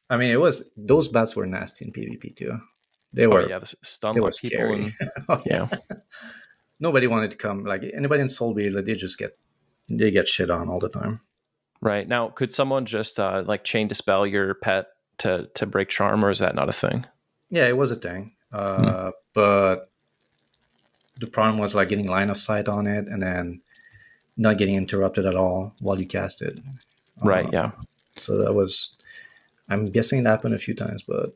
[0.10, 2.58] I mean, it was those bats were nasty in PvP too.
[3.14, 3.50] They Oh were.
[3.50, 4.58] yeah, the s- stun they were lock people.
[4.58, 4.94] scary.
[5.00, 5.68] And, Oh, yeah,
[6.80, 7.64] Nobody wanted to come.
[7.66, 9.38] Like anybody in Soulby, like, they just get
[9.90, 11.20] they get shit on all the time.
[11.82, 12.08] right.
[12.08, 14.88] Now, could someone just uh, like chain dispel your pet
[15.20, 17.06] to to break charm, or is that not a thing?
[17.50, 18.34] Yeah, it was a thing.
[18.52, 18.58] Hmm.
[18.58, 19.90] Uh, But
[21.20, 23.62] the problem was like getting line of sight on it and then
[24.38, 26.60] not getting interrupted at all while you cast it.
[27.22, 27.46] Right.
[27.48, 27.72] Uh, yeah.
[28.16, 28.96] So that was,
[29.70, 31.36] I'm guessing it happened a few times, but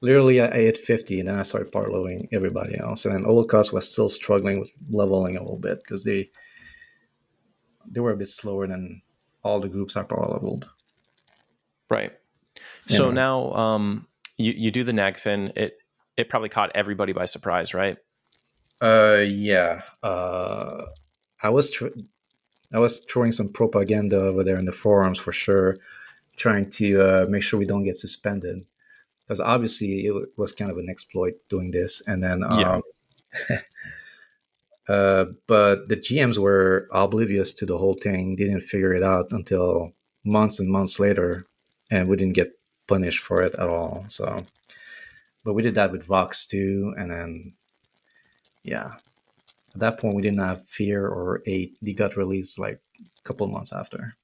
[0.00, 3.04] literally I, hit 50 and then I started parloing everybody else.
[3.04, 6.30] And then Holocaust was still struggling with leveling a little bit because they
[7.90, 9.00] they were a bit slower than
[9.42, 10.68] all the groups I power leveled.
[11.90, 12.12] Right.
[12.86, 14.06] So now um,
[14.36, 15.56] you you do the Nagafen.
[15.56, 15.78] It
[16.16, 17.96] it probably caught everybody by surprise, right?
[18.82, 19.82] Uh, yeah.
[20.02, 20.86] Uh,
[21.42, 21.96] I was tr-
[22.72, 25.78] I was throwing some propaganda over there in the forums for sure,
[26.36, 28.64] trying to uh, make sure we don't get suspended,
[29.28, 32.02] because obviously it was kind of an exploit doing this.
[32.06, 32.82] And then, um,
[34.88, 38.36] uh, but the GMs were oblivious to the whole thing.
[38.36, 39.92] Didn't figure it out until
[40.24, 41.46] months and months later,
[41.90, 44.06] and we didn't get punished for it at all.
[44.08, 44.44] So,
[45.44, 47.52] but we did that with Vox too, and then
[48.68, 48.92] yeah
[49.74, 53.46] at that point we didn't have fear or eight they got released like a couple
[53.46, 54.14] months after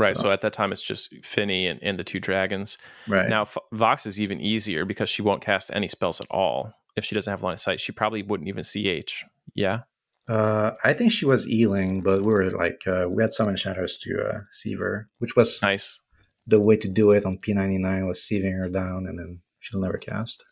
[0.00, 0.16] Right.
[0.16, 2.78] So- at that time, it's just Finny and, and the two dragons.
[3.06, 6.72] right Now F- Vox is even easier because she won't cast any spells at all.
[6.96, 9.24] If she doesn't have line of sight, she probably wouldn't even CH.
[9.54, 9.80] Yeah.
[10.28, 13.98] uh i think she was ealing but we were like uh, we had summon shatters
[14.02, 16.00] to uh sieve her which was Nice.
[16.46, 19.96] the way to do it on p99 was sieving her down and then she'll never
[19.98, 20.44] cast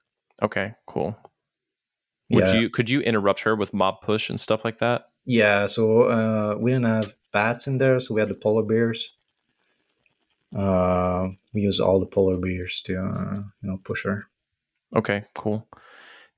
[0.42, 0.74] Okay.
[0.86, 1.16] Cool.
[2.30, 2.54] Would Yeah.
[2.54, 5.02] you could you interrupt her with mob push and stuff like that?
[5.26, 5.84] yeah so
[6.16, 9.15] uh we didn't have bats in there so we had the polar bears
[10.56, 14.26] uh we use all the polar bears to uh you know push her
[14.94, 15.24] Okay.
[15.34, 15.66] Cool.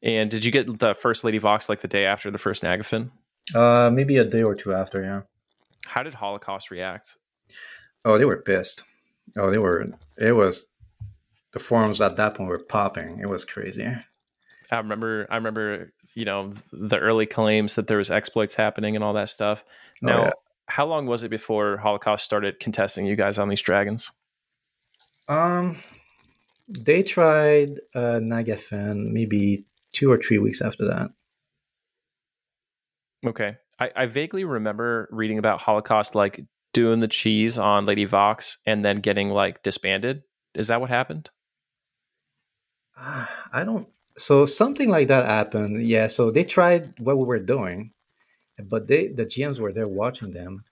[0.03, 3.11] And did you get the first Lady Vox like the day after the first Nagafen?
[3.55, 5.21] uh maybe a day or two after yeah
[5.87, 7.17] How did Holocaust react?
[8.05, 8.85] Oh, they were pissed.
[9.37, 9.87] Oh, they were.
[10.17, 10.69] It was
[11.53, 13.19] the forums at that point were popping.
[13.21, 13.87] It was crazy.
[14.71, 19.05] I remember I remember, you know, the early claims that there was exploits happening and
[19.05, 19.65] all that stuff.
[19.67, 20.31] Oh, Now, yeah.
[20.69, 24.13] How long was it before Holocaust started contesting you guys on these dragons?
[25.29, 25.77] Um,
[26.69, 31.11] they tried uh, Nagafen maybe two or three weeks after that.
[33.27, 33.57] Okay.
[33.81, 38.85] I, I vaguely remember reading about Holocaust like doing the cheese on Lady Vox and
[38.85, 40.23] then getting like disbanded.
[40.55, 41.31] Is that what happened?
[42.97, 43.89] Ah, I don't.
[44.17, 45.87] So something like that happened.
[45.87, 46.09] Yeah.
[46.09, 47.93] So they tried what we were doing,
[48.65, 50.65] but they the GMs were there watching them,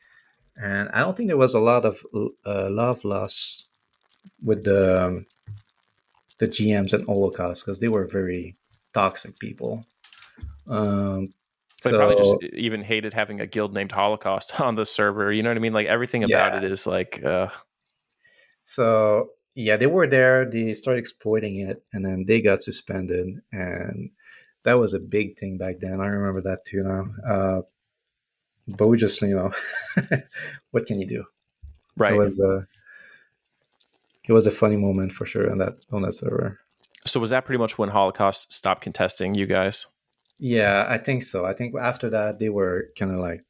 [0.56, 3.66] and I don't think there was a lot of uh, love loss
[4.42, 5.26] with the um,
[6.38, 8.56] the GMs and Holocaust because they were very
[8.92, 9.86] toxic people.
[10.66, 11.32] Um,
[11.84, 15.32] They so probably just even hated having a guild named Holocaust on the server.
[15.32, 15.72] You know what I mean?
[15.72, 16.58] Like everything about Yeah.
[16.58, 17.48] it is like, uh,
[18.64, 20.44] So yeah, they were there.
[20.48, 24.10] They started exploiting it, and then they got suspended, and
[24.64, 26.00] that was a big thing back then.
[26.00, 27.06] I remember that too now.
[27.26, 27.62] Uh,
[28.68, 29.52] but we just, you know,
[30.70, 31.24] what can you do?
[31.96, 32.12] right.
[32.12, 32.66] It was a,
[34.28, 36.58] it was a funny moment for sure on that on that server.
[37.06, 39.86] so was that pretty much when Holocaust stopped contesting you guys?
[40.38, 41.46] Yeah, I think so.
[41.46, 43.44] I think after that they were kind of like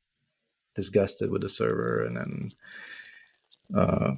[0.74, 2.52] disgusted with the server, and then
[3.74, 4.12] uh,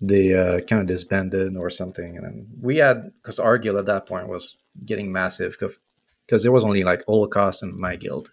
[0.00, 2.16] they uh, kind of disbanded or something.
[2.16, 6.52] And then we had because our guild at that point was getting massive because there
[6.52, 8.32] was only like Holocaust and my guild,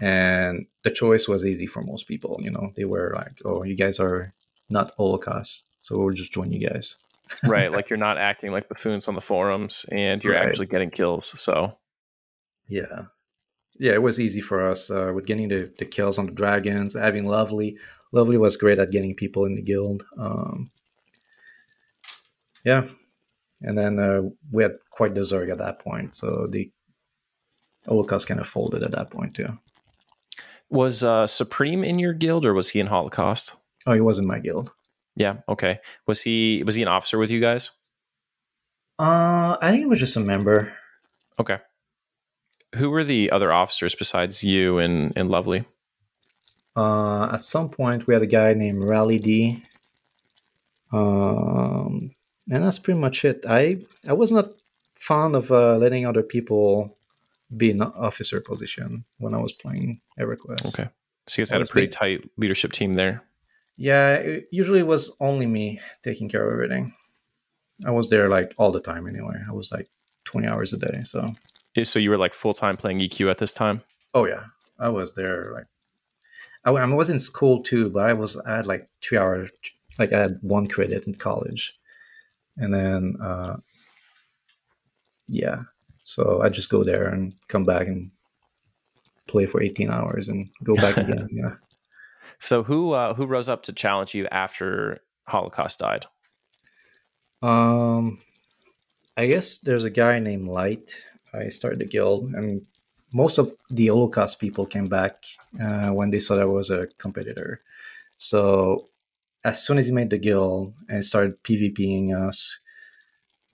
[0.00, 2.38] and the choice was easy for most people.
[2.42, 4.32] You know, they were like, "Oh, you guys are
[4.68, 6.96] not Holocaust, so we'll just join you guys."
[7.44, 7.72] right.
[7.72, 10.46] Like you're not acting like buffoons on the forums and you're Right.
[10.46, 11.38] actually getting kills.
[11.40, 11.78] So
[12.68, 13.04] Yeah.
[13.78, 16.94] Yeah, it was easy for us uh, with getting the, the kills on the dragons,
[16.94, 17.76] having Lovely.
[18.12, 20.04] Lovely was great at getting people in the guild.
[20.18, 20.70] Um,
[22.64, 22.86] yeah.
[23.62, 26.14] And then uh, we had quite the Zerg at that point.
[26.14, 26.70] So the
[27.86, 29.58] Holocaust kind of folded at that point, too.
[30.74, 33.54] Was uh, Supreme in your guild or was he in Holocaust?
[33.86, 34.72] Oh, he was in my guild.
[35.16, 35.36] Yeah.
[35.48, 35.78] Okay.
[36.06, 37.70] Was he was he an officer with you guys?
[38.98, 40.72] Uh, I think it was just a member.
[41.38, 41.58] Okay.
[42.74, 45.64] Who were the other officers besides you and, and Lovely?
[46.76, 49.62] Uh, at some point, we had a guy named Rally D.
[50.92, 52.14] Um,
[52.50, 53.44] and that's pretty much it.
[53.48, 54.50] I I was not
[54.94, 56.96] fond of uh, letting other people
[57.56, 60.78] be in officer position when I was playing EverQuest.
[60.78, 60.90] Okay.
[61.26, 61.92] So you guys had a pretty big.
[61.92, 63.22] tight leadership team there.
[63.76, 66.94] Yeah, it usually it was only me taking care of everything.
[67.84, 69.36] I was there like all the time anyway.
[69.48, 69.88] I was like
[70.26, 71.02] 20 hours a day.
[71.04, 71.32] So,
[71.82, 73.82] So you were like full time playing EQ at this time?
[74.14, 74.44] oh yeah,
[74.78, 75.66] I was there like
[76.64, 79.50] I, I was in school too, but I was I had like three hours,
[79.98, 81.76] like I had one credit in college,
[82.56, 83.56] and then uh,
[85.28, 85.62] yeah,
[86.04, 88.10] So I just go there and come back and
[89.26, 91.28] play for 18 hours and go back again.
[91.32, 91.54] yeah.
[92.38, 96.06] So who uh, who rose up to challenge you after Holocaust died?
[97.42, 98.18] Um,
[99.16, 100.94] I guess there's a guy named Light.
[101.32, 102.62] I started the guild, and
[103.12, 105.24] most of the Holocaust people came back
[105.60, 107.62] uh, when they saw that I was a competitor.
[108.16, 108.88] So
[109.44, 112.58] as soon as he made the guild and started PvPing us,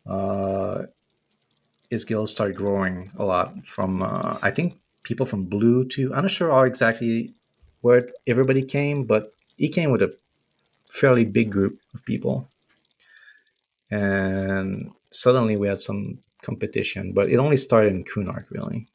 [0.06, 0.86] uh,
[1.90, 3.66] his guild started growing a lot.
[3.66, 7.34] From uh, I think people from Blue to I'm not sure how exactly
[7.82, 10.16] where everybody came, but he came with a
[10.88, 12.48] fairly big group of people,
[13.90, 17.12] and suddenly we had some competition.
[17.12, 18.86] But it only started in Kunark, really.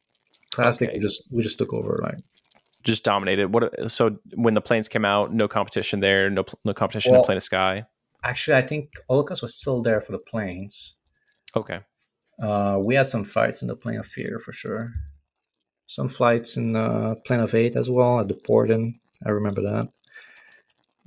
[0.50, 0.96] Classic, okay.
[0.96, 2.18] we just we just took over like
[2.82, 3.52] just dominated.
[3.52, 7.26] What so when the planes came out, no competition there, no no competition well, in
[7.26, 7.84] Plane of Sky.
[8.24, 10.94] Actually, I think Holocaust was still there for the planes.
[11.54, 11.80] Okay.
[12.40, 14.92] Uh, we had some fights in the plane of fear for sure.
[15.86, 19.00] Some flights in uh, plane of Hate as well at the Porden.
[19.24, 19.88] I remember that.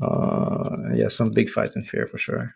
[0.01, 2.55] Uh, yeah, some big fights in fear for sure.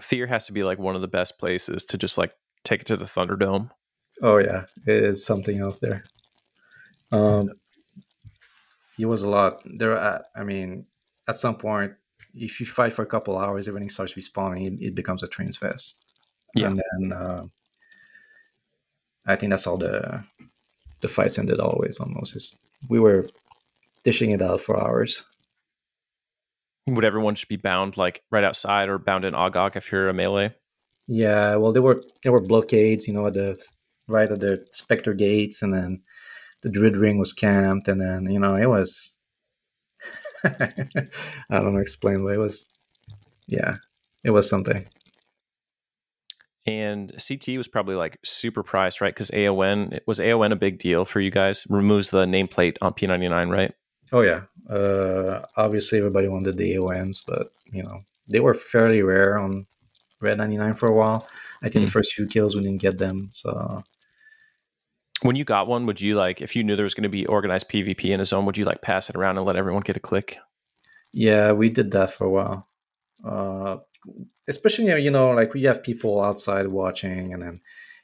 [0.00, 2.32] Fear has to be like one of the best places to just like
[2.64, 3.70] take it to the Thunderdome.
[4.22, 6.04] Oh yeah, it is something else there.
[7.12, 7.50] Um,
[8.98, 9.62] it was a lot.
[9.64, 10.86] There, uh, I mean,
[11.28, 11.92] at some point,
[12.34, 14.66] if you fight for a couple hours, everything starts respawning.
[14.66, 16.04] It, it becomes a trains fest.
[16.54, 16.66] Yeah.
[16.66, 17.44] And then uh,
[19.26, 20.24] I think that's all the
[21.00, 22.36] the fights ended always almost.
[22.36, 22.54] Is
[22.88, 23.28] we were
[24.02, 25.24] dishing it out for hours.
[26.86, 30.14] Would everyone just be bound like right outside or bound in Oggok if you're a
[30.14, 30.54] melee?
[31.06, 33.60] Yeah, well, there were there were blockades, you know, at the
[34.08, 36.02] right at the Spectre gates, and then
[36.62, 39.16] the Druid Ring was camped, and then you know it was.
[40.44, 40.68] I
[41.50, 42.70] don't know explain, but it was,
[43.46, 43.76] yeah,
[44.24, 44.86] it was something.
[46.70, 49.12] And CT was probably like super priced, right?
[49.12, 51.66] Because AON was AON a big deal for you guys.
[51.68, 53.74] Removes the nameplate on P99, right?
[54.12, 54.42] Oh yeah.
[54.68, 59.66] Uh, obviously, everybody wanted the AONs, but you know they were fairly rare on
[60.20, 61.26] Red 99 for a while.
[61.62, 61.86] I think mm.
[61.86, 61.98] the hmm.
[61.98, 63.82] first few kills we didn't get them, so
[65.22, 67.26] when you got one, would you like if you knew there was going to be
[67.26, 69.96] organized PvP in a zone, would you like pass it around and let everyone get
[69.96, 70.38] a click?
[71.12, 72.68] Yeah, we did that for a while.
[73.24, 73.78] Uh,
[74.48, 77.60] especially you know, like we have people outside watching, and then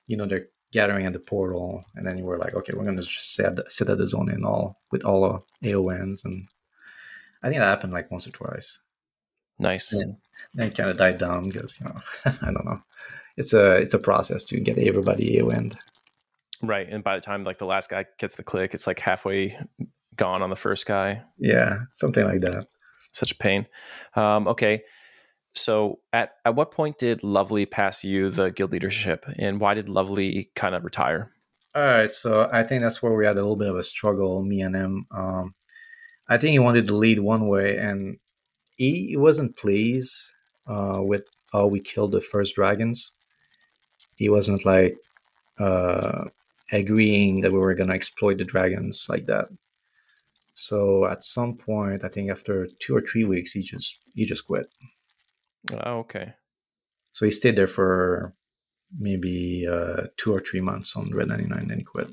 [0.06, 2.96] you know they're gathering at the portal, and then you were like, okay, we're going
[2.96, 6.48] to just sit sit at the zone and all with all the AONs, and
[7.42, 8.78] I think that happened like once or twice.
[9.58, 9.92] Nice.
[9.92, 10.16] And
[10.54, 12.00] then kind of died down because you know
[12.42, 12.80] I don't know.
[13.36, 15.72] It's a it's a process to get everybody AON.
[16.62, 16.88] Right.
[16.88, 19.58] And by the time like the last guy gets the click, it's like halfway
[20.16, 21.22] gone on the first guy.
[21.38, 22.66] Yeah, something like that.
[23.12, 23.66] Such a pain.
[24.14, 24.82] Um, okay.
[25.56, 29.88] So at at what point did Lovely pass you the guild leadership and why did
[29.88, 31.32] Lovely kind of retire?
[31.74, 34.42] All right, so I think that's where we had a little bit of a struggle,
[34.42, 35.06] me and him.
[35.10, 35.54] Um,
[36.26, 38.16] I think he wanted to lead one way, and
[38.76, 40.32] he, he wasn't pleased
[40.66, 43.12] uh, with how we killed the first dragons.
[44.14, 44.96] He wasn't like
[45.58, 46.24] uh,
[46.72, 49.48] agreeing that we were going to exploit the dragons like that.
[50.54, 54.46] So at some point, I think after two or three weeks, he just he just
[54.46, 54.66] quit.
[55.72, 56.34] Oh, okay.
[57.12, 58.34] So he stayed there for
[58.98, 62.08] maybe uh, two or three months on Red 99 and then he quit.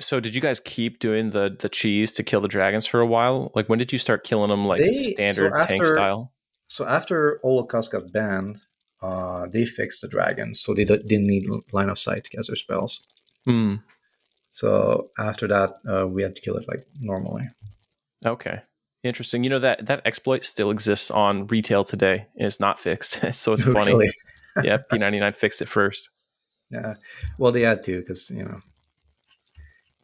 [0.00, 3.06] So did you guys keep doing the the cheese to kill the dragons for a
[3.06, 3.50] while?
[3.54, 6.32] Like when did you start killing them like they, standard so after, tank style?
[6.68, 8.60] So after Holocaust got banned,
[9.02, 12.56] uh, they fixed the dragons, so they didn't need line of sight to cast their
[12.56, 13.06] spells.
[13.46, 13.82] Mm.
[14.50, 17.48] So after that, uh, we had to kill it like normally.
[18.24, 18.60] Okay,
[19.02, 19.44] interesting.
[19.44, 23.20] You know that that exploit still exists on retail today, and it's not fixed.
[23.34, 23.92] so it's funny.
[23.92, 24.10] Really?
[24.64, 26.10] yeah, P ninety nine fixed it first.
[26.70, 26.94] Yeah,
[27.38, 28.60] well, they had to because you know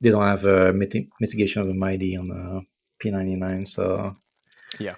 [0.00, 2.62] they don't have a mit- mitigation of the mighty on the
[2.98, 4.16] P ninety nine, so
[4.78, 4.94] yeah,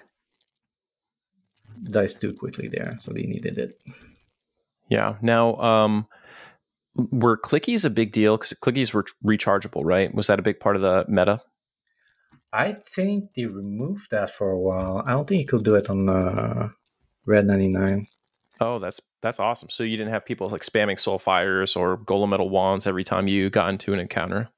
[1.83, 3.79] dies too quickly there, so they needed it.
[4.89, 5.15] Yeah.
[5.21, 6.07] Now, um,
[6.95, 8.37] were clickies a big deal?
[8.37, 10.13] Because clickies were rechargeable, right?
[10.13, 11.41] Was that a big part of the meta?
[12.53, 15.03] I think they removed that for a while.
[15.05, 16.69] I don't think you could do it on uh,
[17.25, 18.07] Red 99.
[18.59, 19.69] Oh, that's that's awesome.
[19.69, 23.27] So you didn't have people like spamming soul fires or golem metal wands every time
[23.27, 24.49] you got into an encounter.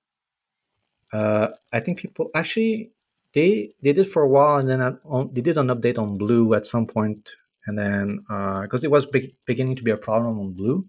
[1.11, 2.91] Uh, I think people actually
[3.33, 6.53] they they did for a while, and then on, they did an update on blue
[6.53, 7.31] at some point,
[7.65, 8.19] and then
[8.61, 10.87] because uh, it was be- beginning to be a problem on blue,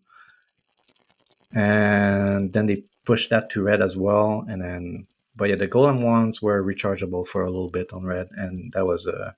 [1.53, 5.07] and then they pushed that to red as well and then
[5.37, 8.87] but yeah the golem ones were rechargeable for a little bit on red and that
[8.87, 9.33] was uh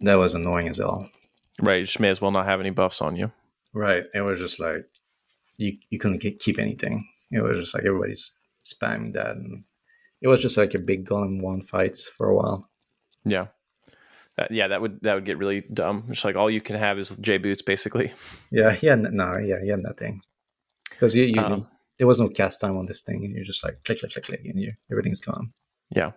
[0.00, 1.08] that was annoying as hell
[1.60, 3.30] right you just may as well not have any buffs on you
[3.72, 4.86] right it was just like
[5.58, 7.06] you you couldn't keep anything.
[7.30, 8.32] It was just like everybody's
[8.64, 9.64] spamming that, and
[10.22, 12.70] it was just like a big golem one fights for a while.
[13.24, 13.48] Yeah.
[14.36, 16.04] That, yeah, that would that would get really dumb.
[16.08, 18.12] It's like all you can have is J boots, basically.
[18.50, 20.22] Yeah, yeah, no, yeah, yeah, nothing.
[20.88, 21.66] Because you, you um,
[21.98, 24.24] there was no cast time on this thing, and you're just like click, click, click,
[24.24, 25.52] click, and you everything's gone.
[25.90, 26.12] Yeah.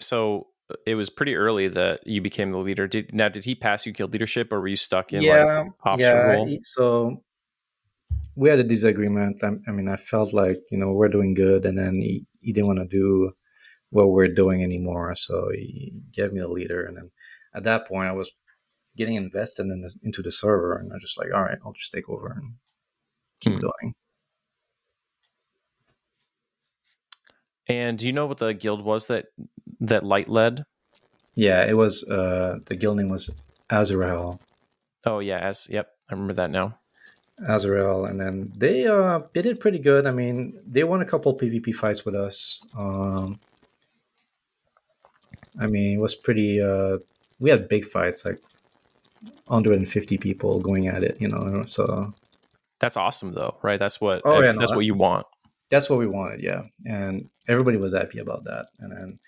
[0.00, 2.88] So uh, it was pretty early that you became the leader.
[2.88, 5.72] Did now did he pass you guild leadership, or were you stuck in yeah, like
[5.84, 6.58] officer yeah, role?
[6.62, 7.22] So
[8.34, 9.42] we had a disagreement.
[9.42, 12.52] I, I, mean, I felt like you know we're doing good, and then he, he
[12.52, 13.32] didn't want to do
[13.90, 15.14] what we're doing anymore.
[15.14, 17.10] So he gave me the leader, and then
[17.54, 18.32] at that point, I was
[18.96, 21.72] getting invested in the, into the server, and I was just like, all right, I'll
[21.72, 22.54] just take over and
[23.42, 23.58] keep hmm.
[23.58, 23.94] going.
[27.68, 29.26] And do you know what the guild was that
[29.80, 30.64] that Light led?
[31.34, 32.04] Yeah, it was.
[32.04, 33.30] Uh, the guild name was
[33.70, 34.40] Azrael.
[35.04, 36.78] Oh yeah, as yep, I remember that now.
[37.48, 40.06] Azrael, and then they uh they did pretty good.
[40.06, 42.62] I mean, they won a couple PvP fights with us.
[42.76, 43.40] Um,
[45.58, 46.60] I mean, it was pretty.
[46.60, 46.98] Uh,
[47.40, 48.40] we had big fights, like
[49.46, 51.16] 150 people going at it.
[51.20, 52.14] You know, so
[52.82, 53.78] that's awesome, though, right?
[53.78, 54.22] That's what.
[54.24, 55.24] Oh, yeah, no, that's what you want.
[55.70, 56.64] That's what we wanted, yeah.
[56.84, 59.18] And everybody was happy about that, and then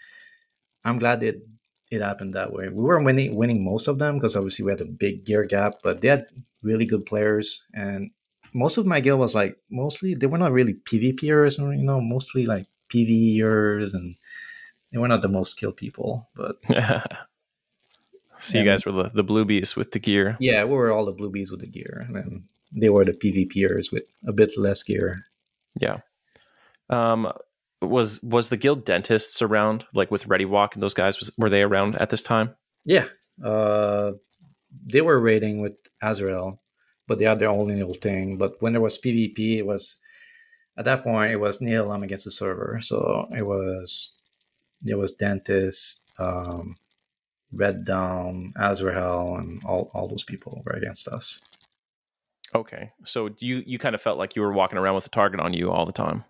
[0.85, 1.47] I'm glad it
[1.91, 2.69] it happened that way.
[2.69, 5.77] We were winning winning most of them because obviously we had a big gear gap,
[5.85, 6.27] but they had
[6.63, 8.11] really good players, and
[8.53, 12.47] most of my guild was like mostly they were not really PvPers, you know, mostly
[12.47, 14.17] like PvEers, and
[14.91, 16.29] they were not the most skilled people.
[16.35, 16.57] But
[18.39, 20.37] so you guys were the, the blue bees with the gear.
[20.41, 23.13] Yeah, we were all the blue bees with the gear, and then they were the
[23.13, 25.25] PvPers with a bit less gear.
[25.81, 25.99] Yeah.
[26.91, 27.33] Um,
[27.81, 31.51] was was the guild dentists around like with ready walk and those guys was, were
[31.51, 32.55] they around at this time?
[32.85, 33.07] Yeah.
[33.43, 34.13] Uh
[34.87, 36.61] they were raiding with azrael
[37.07, 38.39] but they had their own little thing.
[38.39, 39.97] But when there was pvp it was
[40.77, 42.81] at that point it was Nihilum against the server.
[42.81, 44.15] So it was
[44.85, 46.77] it was dentist um
[47.53, 51.41] Red Dawn azrael and all, all those people were against us
[52.55, 55.41] okay so you you kind of felt like you were walking around with a target
[55.41, 56.25] on you all the time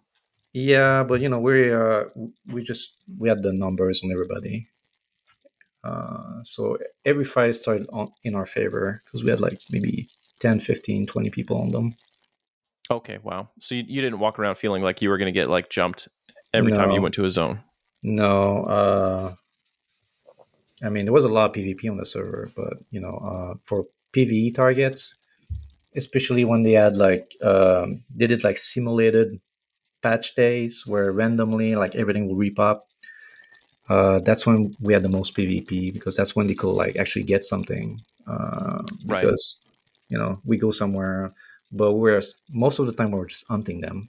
[0.54, 2.04] yeah, but you know, we uh,
[2.46, 4.68] we just we had the numbers on everybody.
[5.82, 10.08] Uh, so every fight started on, in our favor because we had like maybe
[10.38, 11.94] 10, 15, 20 people on them.
[12.88, 13.48] Okay, wow.
[13.58, 16.08] So you, you didn't walk around feeling like you were going to get like jumped
[16.54, 17.60] every no, time you went to a zone.
[18.04, 18.64] No.
[18.64, 19.34] Uh,
[20.84, 23.58] I mean, there was a lot of PvP on the server, but you know, uh,
[23.64, 25.16] for PVE targets,
[25.96, 29.40] especially when they had like um, they did like simulated
[30.02, 32.80] patch days where randomly like everything will repop.
[33.88, 37.24] Uh, that's when we had the most PvP because that's when they could like actually
[37.24, 38.00] get something.
[38.26, 39.58] Uh, because
[40.08, 41.32] you know we go somewhere,
[41.70, 42.20] but we're
[42.50, 44.08] most of the time we're just hunting them,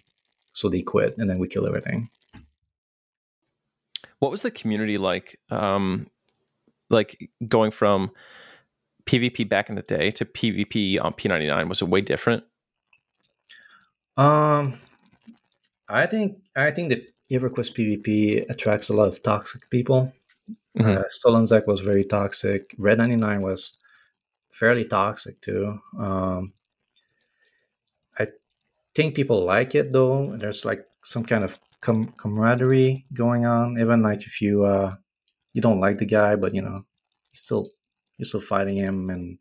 [0.53, 2.09] so they quit and then we kill everything.
[4.19, 5.39] What was the community like?
[5.51, 6.07] Um,
[6.89, 8.11] like going from
[9.05, 12.43] PvP back in the day to PvP on P99 was it way different?
[14.17, 14.75] Um,
[15.87, 20.11] I think I think that EverQuest PvP attracts a lot of toxic people.
[20.77, 20.97] Mm-hmm.
[20.97, 22.75] Uh, Sullon was very toxic.
[22.77, 23.73] Red 99 was
[24.51, 25.79] fairly toxic too.
[25.97, 26.53] Um,
[28.17, 28.27] I
[28.93, 30.35] think people like it though.
[30.37, 33.79] There's like some kind of com- camaraderie going on.
[33.79, 34.95] Even like if you uh,
[35.53, 36.85] you don't like the guy, but you know,
[37.31, 37.67] still
[38.17, 39.37] you're still fighting him and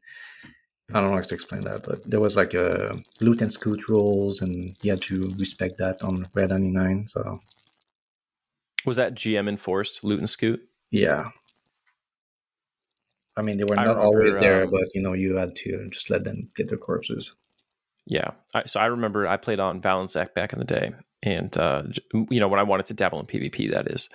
[0.93, 3.89] I don't know how to explain that, but there was like a loot and scoot
[3.89, 7.09] rules, and you had to respect that on Red 99.
[7.09, 7.41] So,
[8.85, 10.61] was that GM enforced loot and scoot?
[10.91, 11.31] Yeah.
[13.37, 15.89] I mean, they were not remember, always there, um, but you know, you had to
[15.91, 17.33] just let them get their corpses.
[18.07, 18.33] Yeah.
[18.55, 21.85] I, so I remember I played on Vallon Zek back in the day, and uh,
[22.12, 24.11] you know when I wanted to dabble in PvP, that is,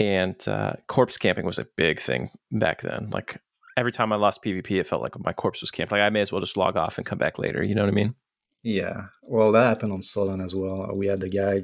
[0.00, 3.10] and uh, corpse camping was a big thing back then.
[3.10, 3.40] Like
[3.80, 5.90] every time I lost PvP, it felt like my corpse was camped.
[5.90, 7.62] Like I may as well just log off and come back later.
[7.62, 8.14] You know what I mean?
[8.62, 9.06] Yeah.
[9.22, 10.90] Well, that happened on Sullon as well.
[10.94, 11.62] We had the guy.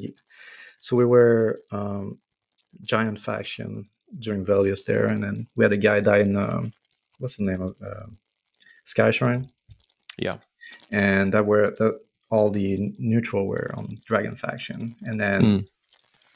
[0.78, 2.18] So we were um,
[2.82, 6.72] giant faction during Velious there, and then we had a guy die in um,
[7.18, 8.06] what's the name of uh,
[8.84, 9.50] Sky Shrine?
[10.18, 10.38] Yeah.
[10.90, 12.00] And that were the,
[12.30, 15.68] all the neutral were on Dragon faction, and then mm.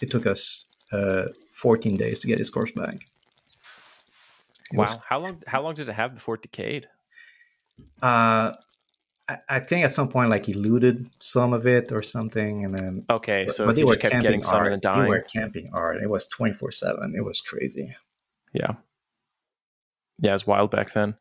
[0.02, 3.06] it took us uh, 14 days to get his corpse back
[4.72, 4.82] wow.
[4.82, 5.42] Was, how long?
[5.46, 6.88] How long did it have before it decayed?
[8.02, 8.52] Uh,
[9.28, 12.76] I, I, think at some point, like he looted some of it or something, and
[12.76, 14.72] then okay, so but they were kept getting some art.
[14.72, 15.02] and dying.
[15.04, 16.02] They were camping art.
[16.02, 17.14] It was twenty four seven.
[17.16, 17.94] It was crazy.
[18.52, 18.74] Yeah,
[20.20, 21.14] yeah, it was wild back then.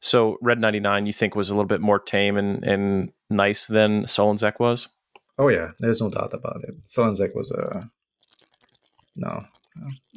[0.00, 4.04] So Red 99 you think was a little bit more tame and, and nice than
[4.06, 4.88] Sullon Zek was?
[5.38, 6.74] Oh yeah, there's no doubt about it.
[6.82, 7.84] Sullon Zek was a uh,
[9.16, 9.44] no.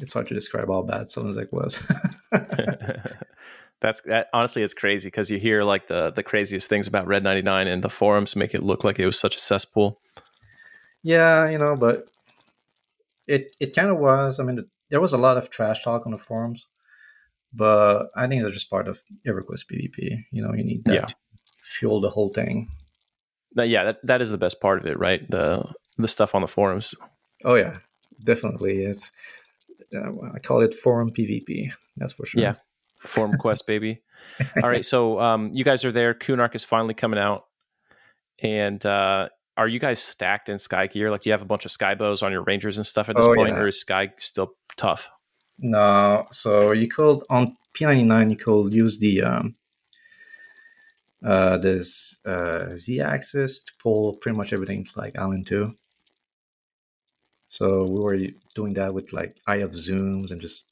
[0.02, 1.86] It's hard to describe how bad Sullon Zek was.
[3.82, 7.24] That's that, honestly, it's crazy because you hear like the the craziest things about Red
[7.24, 10.00] 99 and the forums make it look like it was such a cesspool.
[11.04, 12.08] Yeah, you know, but
[13.28, 14.40] it it kind of was.
[14.40, 16.68] I mean, there was a lot of trash talk on the forums,
[17.54, 20.26] but I think it's just part of EverQuest PvP.
[20.32, 21.08] You know, you need that yeah.
[21.62, 22.70] fuel the whole thing.
[23.54, 25.30] But yeah, that, that is the best part of it, right?
[25.30, 25.64] The
[25.98, 26.96] the stuff on the forums.
[27.44, 27.78] Oh yeah,
[28.24, 28.84] definitely.
[28.84, 29.12] It's
[29.94, 31.72] I call it forum PvP.
[31.98, 32.42] That's for sure.
[32.42, 32.56] Yeah,
[33.00, 34.02] forum quest, baby.
[34.62, 36.14] All right, so um, you guys are there.
[36.14, 37.46] Kunark is finally coming out,
[38.42, 41.12] and uh, are you guys stacked in sky gear?
[41.12, 43.16] Like, do you have a bunch of sky bows on your rangers and stuff at
[43.16, 43.62] this oh, point, yeah.
[43.62, 45.10] or is sky still tough?
[45.60, 49.56] No, so you could on P99 you could use the um,
[51.26, 55.74] uh, this uh, z-axis to pull pretty much everything like Allen 2.
[57.56, 58.18] So we were
[58.54, 60.66] doing that with like eye of Zomms and just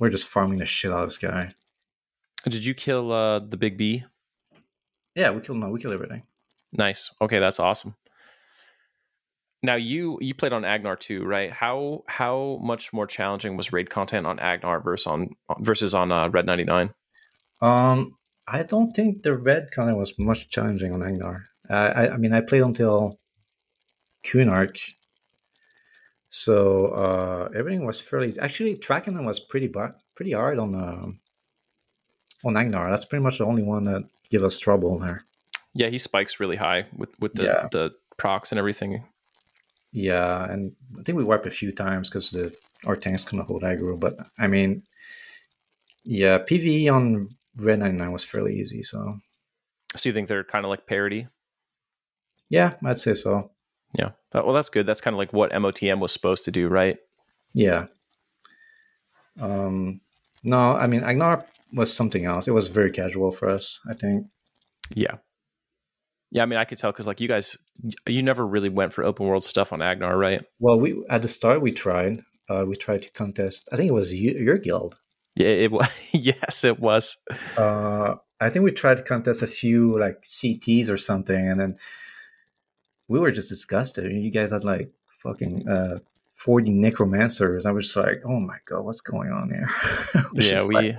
[0.00, 1.52] we're just farming the shit out of Sky.
[2.42, 4.04] Did you kill uh, the big B?
[5.14, 6.24] Yeah, we killed no, we killed everything.
[6.72, 7.12] Nice.
[7.20, 7.94] Okay, that's awesome.
[9.62, 11.52] Now you you played on Agnarr too, right?
[11.52, 16.28] How how much more challenging was raid content on Agnarr versus on versus on uh,
[16.30, 16.90] Red ninety nine?
[17.62, 18.16] Um,
[18.48, 21.44] I don't think the red content was much challenging on Agnarr.
[21.70, 23.20] Uh, I I mean I played until
[24.24, 24.80] Kunark,
[26.36, 28.38] so uh, everything was fairly easy.
[28.42, 29.72] Actually, Trakanon was pretty
[30.14, 31.06] pretty hard on uh,
[32.46, 32.90] on Agnarr.
[32.90, 35.22] That's pretty much the only one that give us trouble there.
[35.72, 37.68] Yeah, he spikes really high with with the yeah.
[37.72, 39.02] the procs and everything.
[39.92, 43.62] Yeah, and I think we wiped a few times because the our tanks couldn't hold
[43.62, 43.98] aggro.
[43.98, 44.82] But I mean,
[46.04, 48.82] yeah, PVE on Red 99 was fairly easy.
[48.82, 49.18] So,
[49.94, 51.28] so you think they're kind of like parity?
[52.50, 53.52] Yeah, I'd say so.
[53.94, 54.10] Yeah.
[54.34, 54.86] Well, that's good.
[54.86, 56.98] That's kind of like what MOTM was supposed to do, right?
[57.54, 57.86] Yeah.
[59.40, 60.00] Um,
[60.42, 62.48] no, I mean, Agnarr was something else.
[62.48, 64.26] It was very casual for us, I think.
[64.94, 65.16] Yeah.
[66.30, 67.56] Yeah, I mean, I could tell because like you guys,
[68.06, 70.44] you never really went for open world stuff on Agnarr, right?
[70.58, 72.22] Well, we at the start we tried.
[72.48, 73.68] Uh, we tried to contest.
[73.72, 74.96] I think it was you, your guild.
[75.34, 75.88] Yeah, it was.
[76.12, 77.16] yes, it was.
[77.56, 81.78] Uh, I think we tried to contest a few like CTs or something, and then
[83.08, 84.10] we were just disgusted.
[84.12, 84.90] You guys had like
[85.22, 85.98] fucking uh,
[86.34, 87.66] 40 necromancers.
[87.66, 89.68] I was just like, oh my god, what's going on here?
[90.34, 90.96] yeah, we like,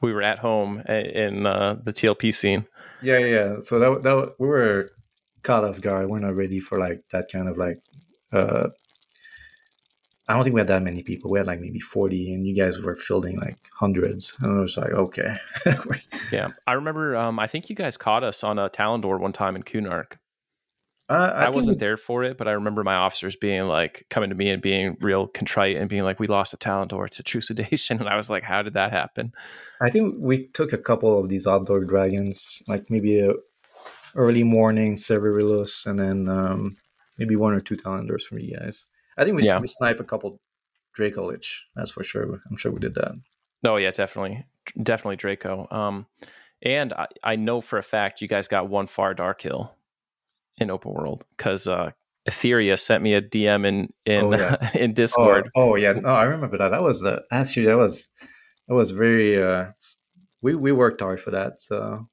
[0.00, 2.66] we were at home in uh, the TLP scene.
[3.02, 3.60] Yeah, yeah.
[3.60, 4.90] So that that we were
[5.42, 6.08] caught off guard.
[6.08, 7.80] We're not ready for like that kind of like.
[8.32, 8.68] uh
[10.28, 11.30] I don't think we had that many people.
[11.30, 14.36] We had like maybe 40, and you guys were fielding like hundreds.
[14.40, 15.36] And I was like, okay.
[16.32, 16.48] yeah.
[16.66, 19.62] I remember, um, I think you guys caught us on a Talendor one time in
[19.62, 20.14] Kunark.
[21.08, 24.06] Uh, I, I wasn't we, there for it, but I remember my officers being like
[24.10, 27.22] coming to me and being real contrite and being like, "We lost a Talendor to
[27.22, 29.32] Trucidation," and I was like, "How did that happen?"
[29.80, 33.34] I think we took a couple of these outdoor dragons, like maybe a
[34.16, 36.76] early morning Severilous, and then um,
[37.18, 38.86] maybe one or two Talendors from you guys.
[39.16, 39.60] I think we, yeah.
[39.60, 40.40] we snipe a couple
[40.98, 41.60] Dracolich.
[41.76, 42.42] That's for sure.
[42.50, 43.12] I'm sure we did that.
[43.64, 44.44] Oh yeah, definitely,
[44.82, 45.68] definitely Draco.
[45.70, 46.06] Um,
[46.62, 49.75] and I, I know for a fact you guys got one Phara Dar hill
[50.58, 51.90] in open world because uh,
[52.28, 54.70] Etheria sent me a DM in in oh, yeah.
[54.74, 55.50] in Discord.
[55.54, 56.70] Oh, oh, yeah, no, I remember that.
[56.70, 58.08] That was the actually that was
[58.68, 59.42] that was very.
[59.42, 59.66] Uh,
[60.42, 62.08] we we worked hard for that, so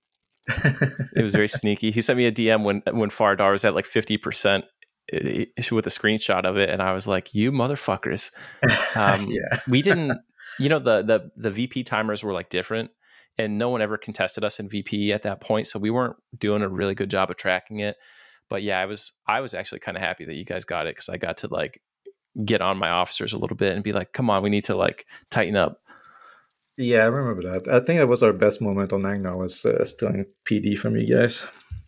[0.48, 1.92] it was very sneaky.
[1.92, 4.66] He sent me a DM when when Phara Dar was at like fifty percent
[5.12, 8.32] eh, with a screenshot of it, and I was like, "You motherfuckers!"
[8.96, 10.20] Um, yeah, we didn't.
[10.60, 12.92] You know the the the VP timers were like different,
[13.40, 16.62] and no one ever contested us in VP at that point, so we weren't doing
[16.62, 17.96] a really good job of tracking it
[18.54, 20.92] but yeah, I was I was actually kind of happy that you guys got it
[20.92, 21.82] because I got to like
[22.46, 24.76] get on my officers a little bit and be like, come on, we need to
[24.76, 25.82] like tighten up.
[26.78, 27.68] Yeah, I remember that.
[27.68, 31.16] I think that was our best moment on Agnarr was uh, stealing PD from you
[31.16, 31.44] guys.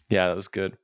[0.10, 0.76] Yeah, that was good.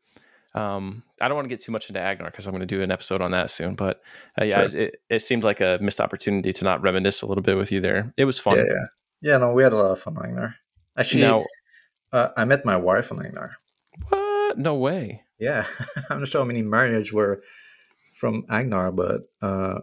[0.53, 2.83] Um, I don't want to get too much into Agnarr because I'm going to do
[2.83, 3.73] an episode on that soon.
[3.73, 4.01] But
[4.39, 4.81] uh, yeah, sure.
[4.81, 7.81] it, it seemed like a missed opportunity to not reminisce a little bit with you
[7.81, 8.13] there.
[8.17, 8.57] It was fun.
[8.57, 8.85] Yeah, yeah,
[9.31, 9.37] yeah.
[9.37, 10.53] No, we had a lot of fun on Agnarr.
[10.95, 11.45] Actually, now,
[12.13, 13.53] uh, I met my wife on Agnarr.
[14.09, 14.57] What?
[14.59, 15.65] No way yeah,
[16.09, 17.41] I'm not sure how many marriages were
[18.13, 19.81] from Agnarr, but uh,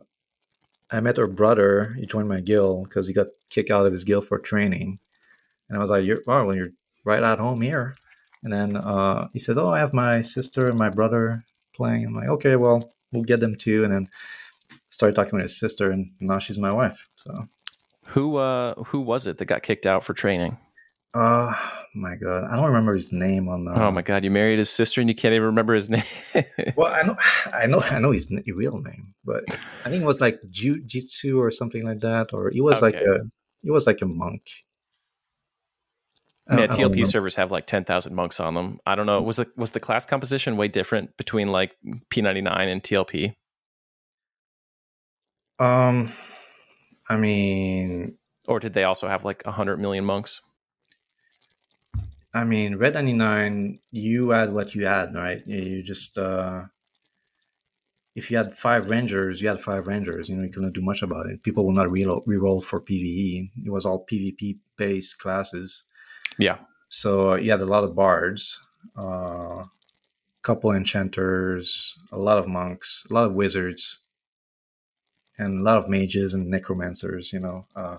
[0.90, 1.96] I met her brother.
[1.98, 5.00] He joined my guild because he got kicked out of his guild for training,
[5.68, 6.70] and I was like, "You're well, you're
[7.04, 7.96] right at home here."
[8.44, 11.44] And then uh, he says, "Oh, I have my sister and my brother
[11.74, 14.09] playing." I'm like, "Okay, well, we'll get them too." And then
[14.90, 17.09] started talking with his sister, and now she's my wife.
[17.16, 17.48] So,
[18.06, 20.56] who uh, who was it that got kicked out for training?
[21.14, 21.54] Uh
[21.98, 23.68] my god, I don't remember his name on.
[23.68, 26.02] Uh, oh my god, you married his sister and you can't even remember his name.
[26.76, 27.16] well, I know,
[27.52, 29.44] I know, I know his real name, but
[29.84, 32.96] I think it was like Jitsu or something like that, or he was okay.
[32.96, 33.20] like a
[33.62, 34.42] he was like a monk.
[36.50, 38.80] Yeah, TLP servers have like ten thousand monks on them.
[38.86, 39.20] I don't know.
[39.20, 41.72] Was the was the class composition way different between like
[42.11, 43.34] P99 and TLP?
[45.59, 46.11] Um,
[47.06, 50.40] I mean, or did they also have like hundred million monks?
[52.35, 55.43] I mean, Red 99, you add what you add, right?
[55.47, 56.64] You just, uh,
[58.14, 60.29] if you had five Rangers, you had five Rangers.
[60.29, 61.43] You know, you couldn't do much about it.
[61.43, 63.51] People will not re roll for PVE.
[63.64, 65.85] It was all PvP based classes.
[66.39, 66.59] Yeah.
[66.89, 68.61] So uh, you had a lot of bards,
[68.97, 69.64] a uh,
[70.43, 74.01] couple enchanters, a lot of monks, a lot of wizards,
[75.39, 77.33] and a lot of mages and necromancers.
[77.33, 77.99] You know, uh,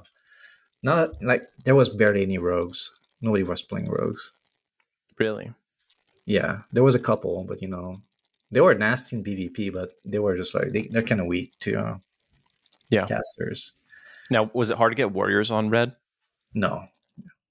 [0.84, 2.92] not like there was barely any rogues
[3.22, 4.34] nobody was playing rogues.
[5.18, 5.52] Really?
[6.26, 8.02] Yeah, there was a couple, but you know,
[8.52, 11.54] they were nasty in PvP, but they were just like they, they're kind of weak
[11.62, 11.98] to uh,
[12.90, 13.74] yeah casters.
[14.30, 15.96] Now, was it hard to get warriors on red?
[16.54, 16.88] No,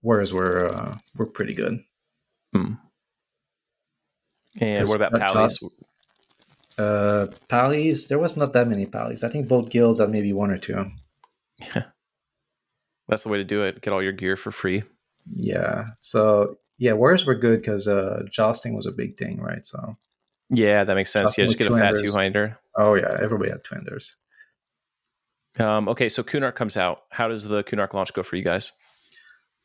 [0.03, 1.81] warriors were uh, were pretty good.
[2.53, 2.75] Hmm.
[4.61, 5.59] And what about pallies?
[6.77, 9.25] Uh, pallies, there was not that many pallies.
[9.25, 10.91] I think both guilds had maybe one or two.
[11.59, 11.83] Yeah,
[13.09, 13.81] that's the way to do it.
[13.81, 14.85] Get all your gear for free.
[15.35, 15.87] Yeah.
[15.99, 19.65] So yeah, wars were good because uh, jousting was a big thing, right?
[19.65, 19.97] So
[20.51, 21.37] yeah, that makes sense.
[21.37, 22.59] Yeah, just get a fat two hander.
[22.77, 24.15] Oh yeah, everybody had twinders.
[25.59, 27.03] Um, okay, so Kunark comes out.
[27.11, 28.73] How does the Kunark launch go for you guys?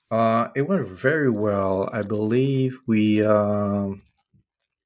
[0.10, 1.90] Uh, it went very well.
[1.94, 4.02] I believe we um,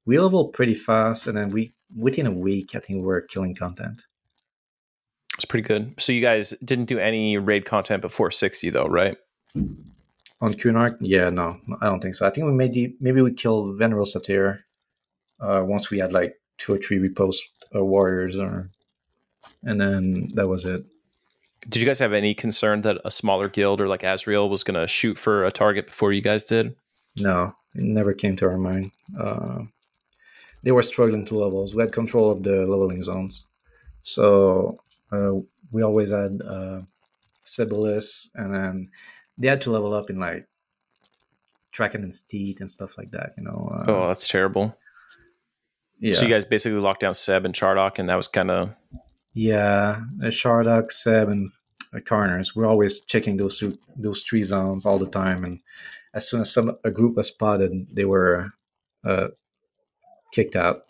[0.06, 3.54] we leveled pretty fast, and then we within a week, I think we are killing
[3.54, 4.02] content.
[5.36, 5.94] It's pretty good.
[5.98, 9.16] So you guys didn't do any raid content before sixty, though, right?
[10.40, 10.96] On Kunark?
[11.00, 12.26] Yeah, no, I don't think so.
[12.26, 14.60] I think we maybe maybe we killed Venril Sathir
[15.40, 17.38] uh, once we had like two or three repost
[17.74, 18.70] uh, warriors, or
[19.64, 20.84] and then that was it.
[21.68, 24.80] Did you guys have any concern that a smaller guild or like Azrael was going
[24.80, 26.74] to shoot for a target before you guys did?
[27.18, 28.92] No, it never came to our mind.
[29.18, 29.62] Uh,
[30.62, 31.74] they were struggling to levels.
[31.74, 33.44] We had control of the leveling zones,
[34.02, 34.78] so
[35.10, 35.32] uh,
[35.72, 36.82] we always had uh,
[37.44, 38.90] Sebilis, and then
[39.38, 40.46] they had to level up in like
[41.72, 43.32] Draken and Steed and stuff like that.
[43.36, 43.70] You know.
[43.72, 44.76] Uh, oh, that's terrible.
[46.00, 46.14] Yeah.
[46.14, 48.70] So you guys basically locked down Seb and Chardok, and that was kind of.
[49.34, 51.50] Yeah, uh, Chardok, Seb, and
[51.94, 52.54] uh, Karnor's.
[52.54, 55.60] We're always checking those two, those three zones all the time, and
[56.14, 58.50] as soon as some a group was spotted, they were
[59.04, 59.28] uh,
[60.32, 60.82] kicked out,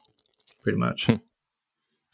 [0.63, 1.07] pretty much.
[1.07, 1.17] Hmm.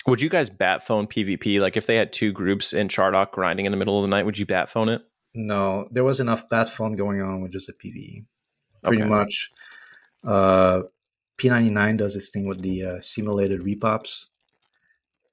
[0.06, 1.60] Would you guys bat phone PvP?
[1.60, 4.26] Like if they had two groups in Chardok grinding in the middle of the night,
[4.26, 5.02] would you bat phone it?
[5.34, 8.24] No, there was enough bat phone going on with just a PVE.
[8.82, 9.10] Pretty okay.
[9.10, 9.50] much,
[10.24, 10.82] uh,
[11.38, 14.26] P99 does this thing with the uh, simulated repops,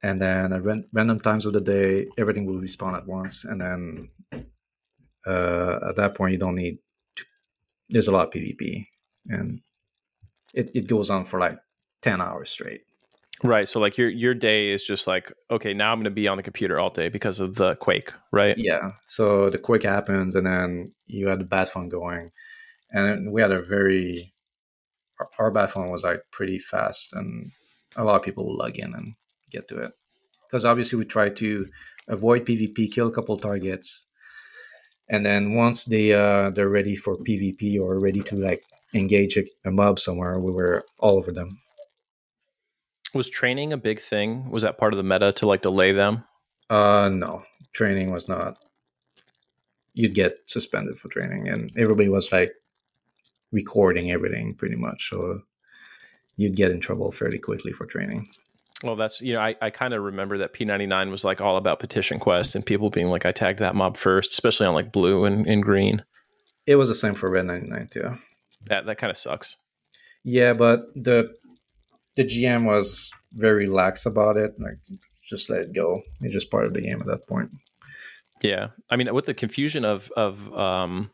[0.02, 4.10] and then at random times of the day, everything will respawn at once, and then
[5.28, 6.80] uh, at that point, you don't need.
[7.18, 7.26] To,
[7.90, 8.88] there's a lot of PvP,
[9.28, 9.62] and
[10.54, 11.60] it, it goes on for like
[12.02, 12.82] ten hours straight.
[13.44, 13.68] Right.
[13.68, 16.44] So like your your day is just like, okay, now I'm to be on the
[16.44, 18.56] computer all day because of the quake, right?
[18.58, 18.92] Yeah.
[19.08, 22.32] So the quake happens, and then you had the bat phone going,
[22.92, 24.34] and we had a very
[25.40, 27.52] our, our phone was like pretty fast, and
[27.96, 29.16] a lot of people log in and
[29.50, 29.92] get to it
[30.48, 31.68] because obviously we try to
[32.08, 34.06] avoid PvP, kill a couple targets,
[35.10, 38.64] and then once they uh, they're ready for PvP or ready to like
[38.94, 41.58] engage a, a mob somewhere, we were all over them
[43.14, 44.50] was training a big thing?
[44.50, 46.24] Was that part of the meta to like delay them?
[46.70, 47.44] Uh, no,
[47.74, 48.58] training was not.
[49.94, 52.54] You'd get suspended for training, and everybody was like
[53.52, 55.10] recording everything pretty much.
[55.10, 55.42] So
[56.38, 58.30] you'd get in trouble fairly quickly for training.
[58.84, 61.80] Well, that's you know, I, I kind of remember that P99 was like all about
[61.80, 65.26] petition quests and people being like, I tagged that mob first, especially on like blue
[65.26, 66.04] and, and green.
[66.66, 68.18] It was the same for Red 99 too.
[68.66, 69.58] That that kind of sucks.
[70.24, 71.34] Yeah, but the
[72.22, 74.54] the GM was very lax about it.
[74.60, 74.78] Like,
[75.28, 76.02] just let it go.
[76.22, 77.52] It's just part of the game at that point.
[78.42, 81.12] Yeah, I mean, with the confusion of of um,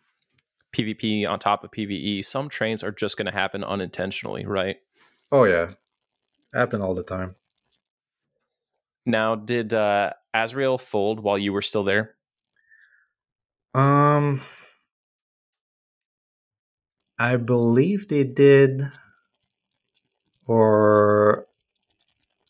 [0.73, 4.77] PvP on top of PVE, some trains are just going to happen unintentionally, right?
[5.31, 5.71] Oh yeah,
[6.53, 7.35] happen all the time.
[9.05, 12.15] Now, did uh, Azrael fold while you were still there?
[13.73, 14.41] Um,
[17.19, 18.81] I believe they did
[20.47, 21.45] or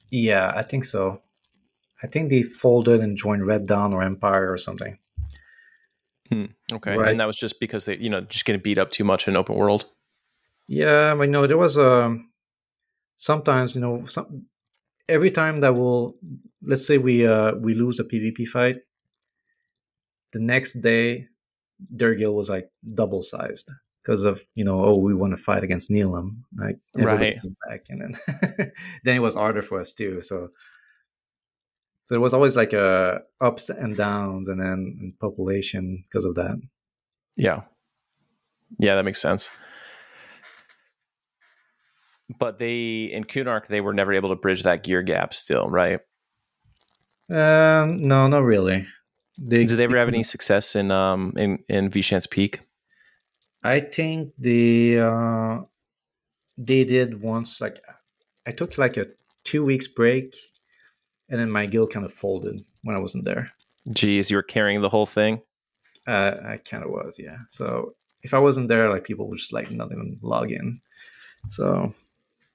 [0.10, 1.22] yeah, I think so.
[2.02, 4.98] I think they folded and joined Red Dawn or Empire or something.
[6.30, 6.46] Hmm.
[6.72, 7.12] Okay, Right.
[7.12, 9.36] and that was just because they, you know, just getting beat up too much in
[9.36, 9.86] open world.
[10.68, 12.18] Yeah, but no, there was a
[13.16, 14.46] sometimes you know some
[15.10, 16.16] every time that we'll
[16.62, 18.78] let's say we uh we lose a PvP fight,
[20.34, 21.28] the next day
[21.90, 23.72] their guild was like double sized
[24.08, 27.38] because of you know oh we want to fight against Nihilum like Right.
[27.68, 28.72] back and then
[29.04, 30.50] then it was harder for us too so
[32.06, 36.58] so it was always like uh ups and downs and then population because of that
[37.36, 37.62] Yeah.
[38.80, 39.50] Yeah, that makes sense.
[42.40, 46.00] But they in Kunark they were never able to bridge that gear gap still, right?
[47.30, 48.88] um no not really
[49.38, 52.62] they, Did they ever have any success in um in in Veeshan's Peak?
[53.64, 55.62] I think they uh,
[56.58, 57.62] they did once.
[57.62, 57.80] Like
[58.46, 59.08] I took like a
[59.44, 60.36] two weeks break,
[61.30, 63.52] and then my guild kind of folded when I wasn't there.
[63.94, 65.42] Geez, you were carrying the whole thing.
[66.06, 67.38] Uh, I kind of was, yeah.
[67.50, 70.80] So if I wasn't there, like people would just like not even log in.
[71.50, 71.94] So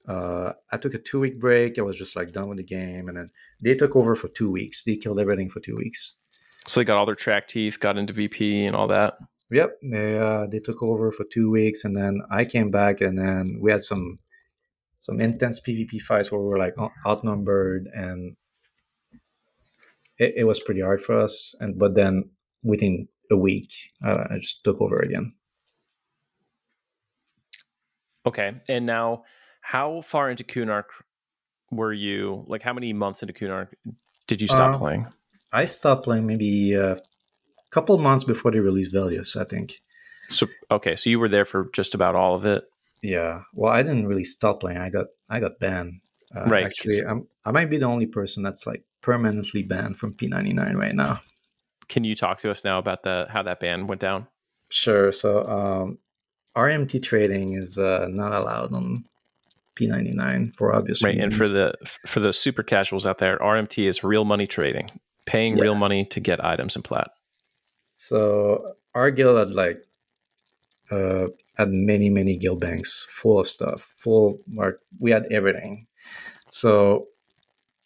[0.07, 1.77] uh, I took a two week break.
[1.77, 3.29] I was just like done with the game, and then
[3.61, 4.83] they took over for two weeks.
[4.83, 6.15] They killed everything for two weeks.
[6.67, 9.15] So they got all their Trak teeth, got into VP and all that.
[9.53, 13.17] Yep, they uh, they took over for two weeks, and then I came back, and
[13.17, 14.19] then we had some
[14.99, 16.75] some intense PvP fights where we were like
[17.05, 18.35] outnumbered, and
[20.17, 21.55] it, it was pretty hard for us.
[21.59, 22.29] And but then
[22.63, 23.71] within a week,
[24.03, 25.33] uh, I just took over again.
[28.25, 28.53] Okay.
[28.69, 29.23] And now
[29.61, 30.85] how far into Kunark
[31.71, 32.45] were you?
[32.47, 33.69] Like how many months into Kunark
[34.27, 35.07] did you stop Uh, playing?
[35.51, 37.01] I stopped playing maybe a
[37.73, 39.81] couple months before they released Velious, I think.
[40.29, 42.63] So okay, so you were there for just about all of it.
[43.01, 44.77] Yeah, well, I didn't really stop playing.
[44.77, 45.99] I got I got banned.
[46.35, 46.65] Uh, Right.
[46.65, 50.95] Actually, I'm, I might be the only person that's like permanently banned from P99 right
[50.95, 51.19] now.
[51.89, 54.27] Can you talk to us now about the how that ban went down?
[54.69, 55.11] Sure.
[55.11, 55.97] So um,
[56.55, 59.03] RMT trading is uh, not allowed on
[59.75, 61.15] P99 for obvious Right.
[61.15, 61.33] reasons.
[61.33, 61.73] And for the
[62.07, 64.89] for the super casuals out there, RMT is real money trading,
[65.25, 65.63] paying Yeah.
[65.63, 67.09] real money to get items in plat.
[68.07, 69.81] So our guild had like
[70.91, 73.93] uh, had many many guild banks full of stuff.
[74.03, 75.87] Full like we had everything.
[76.51, 77.07] So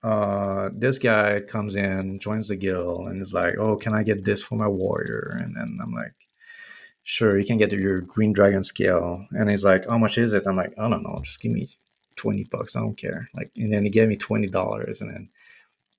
[0.04, 4.26] uh, this guy comes in, joins the guild, and is like, "Oh, can I get
[4.26, 6.14] this for my warrior?" And then I'm like,
[7.04, 10.48] "Sure, you can get your green dragon scale." And he's like, "How much is it?"
[10.48, 11.70] I'm like, "I don't know, just give me
[12.16, 12.76] twenty bucks.
[12.76, 15.30] I don't care." Like, and then he gave me twenty dollars, and then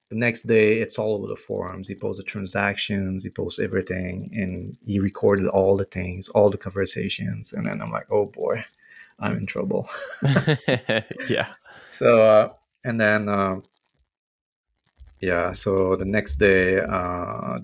[0.08, 1.88] the next day it's all over the forums.
[1.88, 6.56] He posts the transactions, he posts everything, and he recorded all the things, all the
[6.56, 7.52] conversations.
[7.52, 8.64] And then I'm like, "Oh boy,
[9.18, 9.88] I'm in trouble."
[11.28, 11.52] yeah.
[11.90, 12.52] So uh,
[12.84, 13.60] and then uh,
[15.20, 17.58] yeah, so the next day, uh,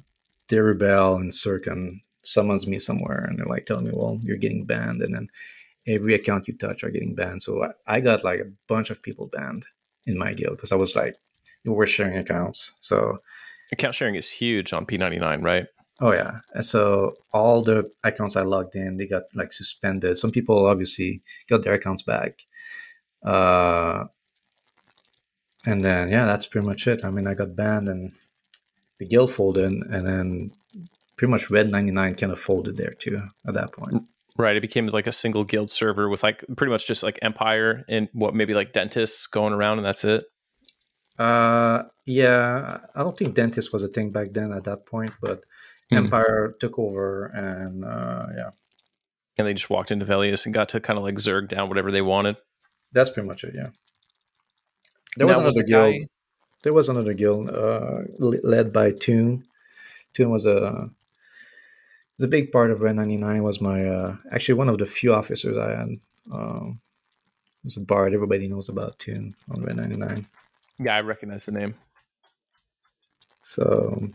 [0.48, 5.02] Deribel and Circon summons me somewhere, and they're like telling me, "Well, you're getting banned,"
[5.02, 5.28] and then
[5.86, 7.42] every account you touch are getting banned.
[7.42, 9.66] So I, I got like a bunch of people banned
[10.06, 11.16] in my guild because I was like,
[11.72, 12.74] were sharing accounts.
[12.80, 13.18] So
[13.72, 15.66] Account sharing is huge on P99, right?
[16.00, 16.40] Oh yeah.
[16.52, 20.18] And So all the accounts I logged in, they got like suspended.
[20.18, 22.42] Some people obviously got their accounts back.
[23.24, 24.04] Uh,
[25.64, 27.04] and then yeah, that's pretty much it.
[27.04, 28.12] I mean, I got banned and
[28.98, 30.50] the guild folded, and then
[31.16, 34.02] pretty much Red ninety nine kind of folded there too at that point.
[34.36, 34.56] Right.
[34.56, 38.08] It became like a single guild server with like pretty much just like Empire and
[38.12, 40.24] what maybe like dentists going around and that's it.
[41.18, 45.44] Uh, yeah, I don't think dentist was a thing back then at that point, but
[45.90, 45.96] Hmm.
[45.98, 48.50] Empire took over, and uh, yeah,
[49.36, 51.90] And they just walked into Velious and got to kind of like zerg down whatever
[51.92, 52.36] they wanted.
[52.92, 53.54] that's pretty much it.
[53.54, 53.68] Yeah.
[55.18, 56.08] There was Now, another the guy- guild.
[56.62, 59.44] There was another guild uh, led by Toon.
[60.14, 60.88] Toon was a
[62.16, 63.42] was a big part of Red 99.
[63.42, 65.88] Was my uh, actually one of the few officers I had.
[66.32, 66.80] Um,
[67.62, 68.14] it was a bard.
[68.14, 70.26] Everybody knows about Toon on Red 99.
[70.78, 71.74] Yeah, I recognize the name.
[73.42, 74.08] So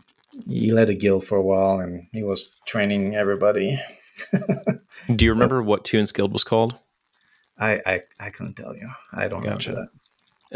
[0.48, 3.80] he led a guild for a while, and he was training everybody.
[5.16, 6.76] Do you remember what Toon's guild was called?
[7.58, 8.90] I, I I couldn't tell you.
[9.14, 9.72] I don't Gotcha.
[9.72, 9.92] remember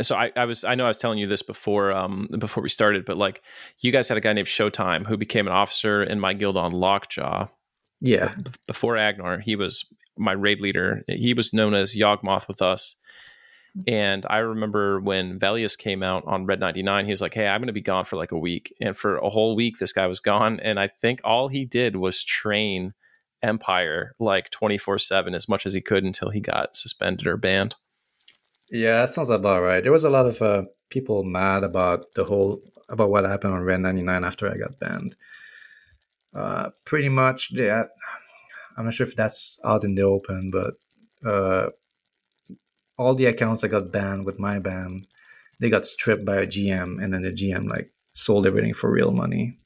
[0.01, 2.69] So I, I was I know I was telling you this before um before we
[2.69, 3.41] started, but like
[3.79, 6.71] you guys had a guy named Showtime who became an officer in my guild on
[6.71, 7.47] Lockjaw.
[8.01, 9.85] Yeah, B- Before Agnarr, he was
[10.17, 11.03] my raid leader.
[11.07, 12.95] He was known as Yawgmoth with us.
[13.87, 17.59] And I remember when Velious came out on Red 99, he was like, Hey, I'm
[17.59, 18.73] going to be gone for like a week.
[18.79, 20.59] And for a whole week, this guy was gone.
[20.59, 22.93] And I think all he did was train
[23.41, 27.75] Empire like 24 7 as much as he could until he got suspended or banned.
[28.69, 29.83] Yeah, that sounds about right.
[29.83, 33.63] There was a lot of uh, people mad about the whole about what happened on
[33.63, 35.15] Red 99 after I got banned.
[36.35, 37.83] uh, pretty much, yeah.
[38.77, 40.73] I'm not sure if that's out in the open, but
[41.27, 41.69] uh,
[43.03, 45.03] all the accounts that got banned with my ban,
[45.59, 49.11] they got stripped by a GM, and then the GM like sold everything for real
[49.11, 49.57] money.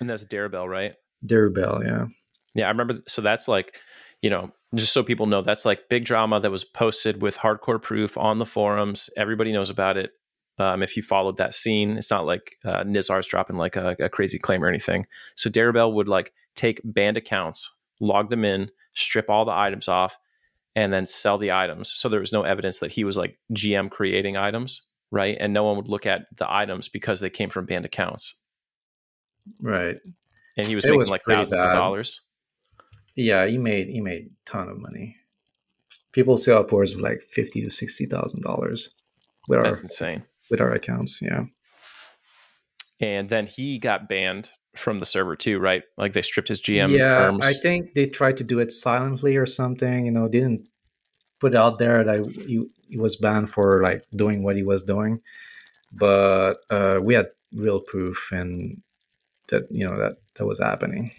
[0.00, 0.94] And that's Darabelle, right?
[1.24, 2.06] Darabelle, yeah.
[2.54, 3.00] Yeah, I remember.
[3.06, 3.80] So that's like,
[4.22, 7.80] you know, just so people know, that's like big drama that was posted with hardcore
[7.80, 9.10] proof on the forums.
[9.16, 10.10] Everybody knows about it.
[10.58, 14.08] Um, if you followed that scene, it's not like uh, Nizzarr's dropping like a, a
[14.08, 15.04] crazy claim or anything.
[15.34, 20.16] So Darabelle would like take banned accounts, log them in, strip all the items off,
[20.76, 21.90] and then sell the items.
[21.90, 25.36] So there was no evidence that he was like GM creating items, right?
[25.38, 28.40] And no one would look at the items because they came from banned accounts.
[29.60, 29.96] Right.
[30.56, 32.20] And he was It making was like thousands of dollars.
[33.16, 35.16] Yeah, he made he made a ton of money.
[36.12, 38.90] People sell upwards of like fifty to sixty thousand dollars
[39.48, 40.24] with our insane.
[40.50, 41.20] with our accounts.
[41.22, 41.44] Yeah.
[43.00, 45.82] And then he got banned from the server too, right?
[45.96, 47.44] Like they stripped his GM yeah, terms.
[47.44, 50.06] I think they tried to do it silently or something.
[50.06, 50.66] You know, didn't
[51.40, 55.20] put out there that he, he was banned for like doing what he was doing,
[55.92, 58.82] but uh, we had real proof and
[59.48, 61.10] that you know that that was happening.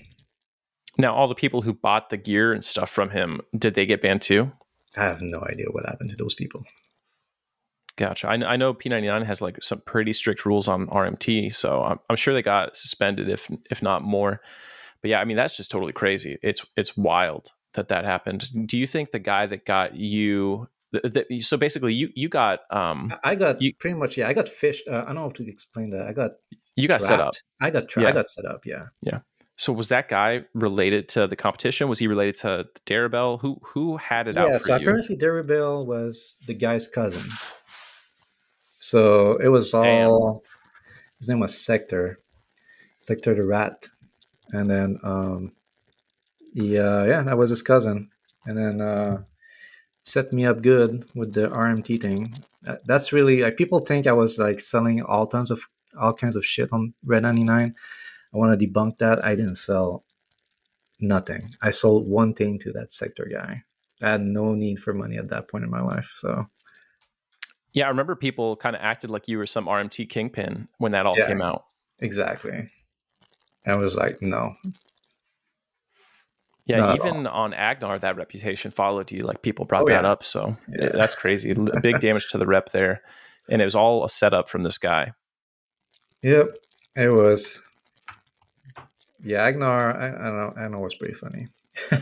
[0.97, 4.01] now, all the people who bought the gear and stuff from him, did they get
[4.01, 4.51] banned too?
[4.97, 6.65] I have no idea what happened to those people.
[7.97, 8.27] Gotcha.
[8.27, 12.15] I, I know P99 has like some pretty strict rules on RMT, so I'm, I'm
[12.15, 14.41] sure they got suspended, if if not more.
[15.01, 16.37] But yeah, I mean that's just totally crazy.
[16.43, 18.45] It's it's wild that that happened.
[18.67, 20.67] Do you think the guy that got you?
[21.41, 24.27] so basically, you you got um I got You- pretty much yeah.
[24.27, 24.87] I got fished.
[24.87, 26.07] Uh, I don't know how to explain that.
[26.07, 26.31] I got
[26.75, 27.33] you got set up.
[27.61, 28.09] I got tra- Yeah.
[28.09, 28.65] I got set up.
[28.65, 28.87] Yeah.
[29.01, 29.19] Yeah
[29.57, 31.87] so was that guy related to the competition?
[31.87, 33.39] Was he related to Darabelle?
[33.39, 34.43] Who who had it yeah.
[34.43, 34.81] out for So you?
[34.81, 37.23] apparently, Derrybell was the guy's cousin.
[38.85, 39.81] So it was all.
[39.81, 40.41] Damn.
[41.17, 42.19] His name was Sector,
[42.99, 43.87] Sector the Rat,
[44.51, 45.53] and then um,
[46.53, 48.11] he, uh, yeah, that was his cousin,
[48.45, 49.23] and then uh,
[50.03, 52.31] set me up good with the RMT thing.
[52.85, 55.63] That's really like people think I was like selling all tons of
[55.99, 57.73] all kinds of shit on Red ninety nine.
[58.33, 59.25] I want to debunk that.
[59.25, 60.03] I didn't sell
[60.99, 61.55] nothing.
[61.59, 63.63] I sold one thing to that sector guy.
[64.01, 66.11] I had no need for money at that point in my life.
[66.15, 66.45] So
[67.75, 71.05] Yeah, I remember people kind of acted like you were some RMT kingpin when that
[71.05, 71.27] all Yeah.
[71.27, 71.65] came out.
[71.99, 72.69] exactly.
[73.67, 74.55] I was like, no.
[76.65, 79.21] Yeah, even on Agnarr, that reputation followed you.
[79.23, 80.09] Like people brought Oh, that yeah.
[80.11, 80.23] up.
[80.23, 80.89] So Yeah.
[80.93, 81.53] that's crazy.
[81.81, 83.01] Big damage to the rep there.
[83.49, 85.11] And it was all a setup from this guy.
[86.23, 86.55] Yep,
[86.95, 87.61] it was.
[89.23, 89.95] Yeah, Agnarr.
[89.95, 90.53] I, I don't know.
[90.57, 91.47] Agnarr was pretty funny.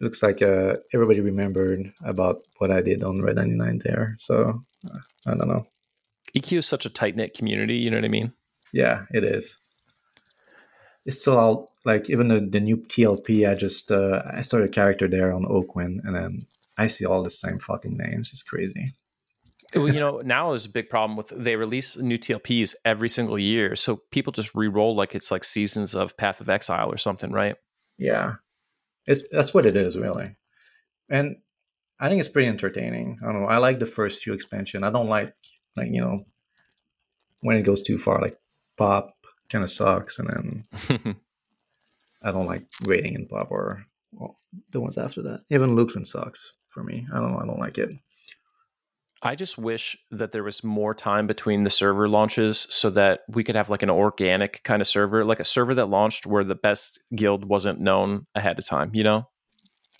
[0.00, 4.14] Looks like uh, everybody remembered about what I did on Red 99 there.
[4.18, 5.66] So uh, I don't know.
[6.36, 7.76] EQ is such a tight knit community.
[7.76, 8.32] You know what I mean?
[8.72, 9.58] Yeah, it is.
[11.04, 13.50] It's still all like even the, the new TLP.
[13.50, 16.46] I just uh, I started a character there on Oakwynd, and then
[16.76, 18.30] I see all the same fucking names.
[18.32, 18.92] It's crazy.
[19.74, 23.38] well, you know, now is a big problem with they release new TLPs every single
[23.38, 23.74] year.
[23.74, 27.56] So people just re-roll like it's like seasons of Path of Exile or something, right?
[27.96, 28.34] Yeah,
[29.08, 30.36] it's that's what it is really,
[31.08, 31.36] and
[31.98, 33.18] I think it's pretty entertaining.
[33.22, 33.48] I don't know.
[33.48, 34.84] I like the first few expansion.
[34.84, 35.34] I don't like
[35.76, 36.26] like you know
[37.40, 38.20] when it goes too far.
[38.20, 38.38] Like
[38.76, 39.16] pop
[39.48, 40.28] kind of sucks, and
[40.88, 41.16] then
[42.22, 44.38] I don't like rating in pop or well,
[44.70, 45.40] the ones after that.
[45.50, 47.06] Even Luclin sucks for me.
[47.12, 47.40] I don't know.
[47.40, 47.90] I don't like it.
[49.22, 53.42] I just wish that there was more time between the server launches so that we
[53.42, 56.54] could have like an organic kind of server, like a server that launched where the
[56.54, 59.28] best guild wasn't known ahead of time, you know?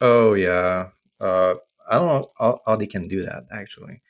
[0.00, 0.90] Oh yeah.
[1.20, 1.54] Uh,
[1.90, 4.02] I don't know how, how they can do that actually.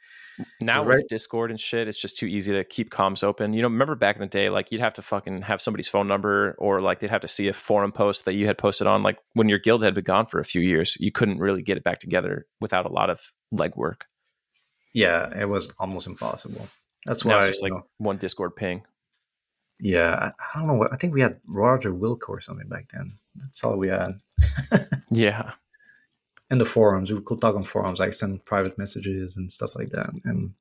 [0.61, 0.98] Now Right.
[0.98, 3.54] with Discord and shit, it's just too easy to keep comms open.
[3.54, 6.06] You know, remember back in the day, like you'd have to fucking have somebody's phone
[6.06, 9.02] number or like they'd have to see a forum post that you had posted on.
[9.02, 11.76] Like when your guild had been gone for a few years, you couldn't really get
[11.76, 14.02] it back together without a lot of legwork.
[14.99, 16.66] Yeah, it was almost impossible.
[17.07, 17.38] That's why.
[17.38, 18.82] it's just like know, one Discord ping.
[19.80, 20.74] yeah, I, I don't know.
[20.74, 23.12] what I think we had Roger Wilco or something back then.
[23.36, 24.18] That's all we had.
[25.11, 25.53] Yeah.
[26.51, 27.11] in the forums.
[27.12, 30.11] We could talk on forums, like send private messages and stuff like that.
[30.24, 30.53] And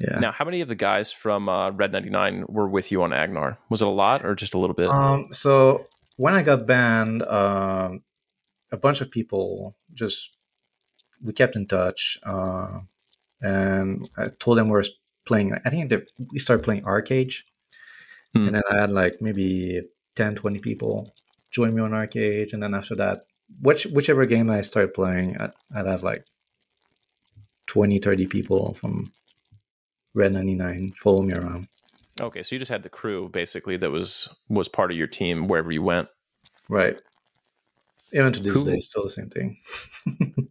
[0.00, 3.10] yeah, Now, how many of the guys from uh, Red 99 were with you on
[3.10, 3.56] Agnarr?
[3.70, 4.88] Was it a lot or just a little bit?
[4.90, 5.86] um, so
[6.16, 8.02] when I got banned, um,
[8.72, 10.35] a bunch of people just
[11.22, 12.80] we kept in touch, uh,
[13.40, 14.84] and I told them we were
[15.24, 15.54] playing.
[15.64, 17.42] I think that we started playing ArcheAge,
[18.34, 18.46] Hmm.
[18.48, 19.82] and then I had like maybe
[20.14, 21.12] 10, 20 people
[21.50, 23.26] join me on ArcheAge, and then after that,
[23.60, 26.24] which whichever game I started playing, I'd, I'd have like
[27.66, 29.12] 20, 30 people from
[30.14, 31.68] Red 99 follow me around.
[32.20, 35.48] Okay, so you just had the crew basically that was was part of your team
[35.48, 36.08] wherever you went.
[36.68, 37.00] Right.
[38.12, 39.58] Even to this Who- day, still the same thing.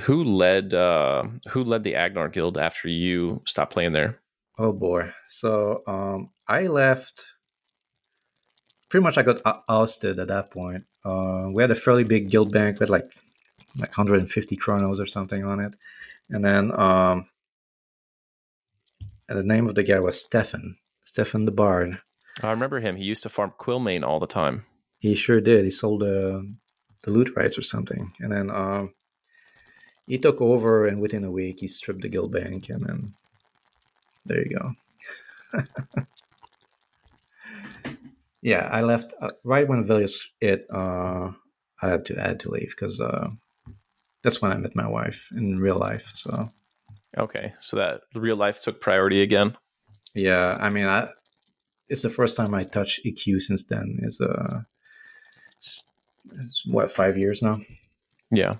[0.00, 4.20] Who led uh who led the Agnarr Guild after you stopped playing there?
[4.58, 5.10] Oh boy.
[5.28, 7.24] So um, I left.
[8.88, 10.84] Pretty much, I got ousted at that point.
[11.04, 13.12] Uh, we had a fairly big guild bank with like
[13.78, 15.74] like 150 chronos or something on it,
[16.30, 17.26] and then um,
[19.28, 20.76] and the name of the guy was Stefan.
[21.04, 22.00] Stefan the Bard.
[22.42, 22.96] I remember him.
[22.96, 24.64] He used to farm Quillmane all the time.
[24.98, 25.64] He sure did.
[25.64, 26.54] He sold the
[27.04, 28.94] the loot rights or something, and then um,
[30.08, 30.86] he took over.
[30.86, 33.14] And within a week, he stripped the guild bank, and then
[34.26, 34.74] there you go.
[38.42, 40.66] yeah, I left uh, right when Velious hit.
[40.72, 41.32] Uh,
[41.80, 43.28] I had to I had to leave because uh,
[44.22, 46.10] that's when I met my wife in real life.
[46.14, 46.50] So
[47.16, 49.56] Okay, so that the real life took priority again.
[50.14, 51.08] yeah, I mean, I
[51.88, 53.98] it's the first time I touched EQ since then.
[54.02, 54.62] Is uh,
[55.56, 55.84] it's,
[56.32, 57.60] it's what five years now.
[58.30, 58.56] Yeah.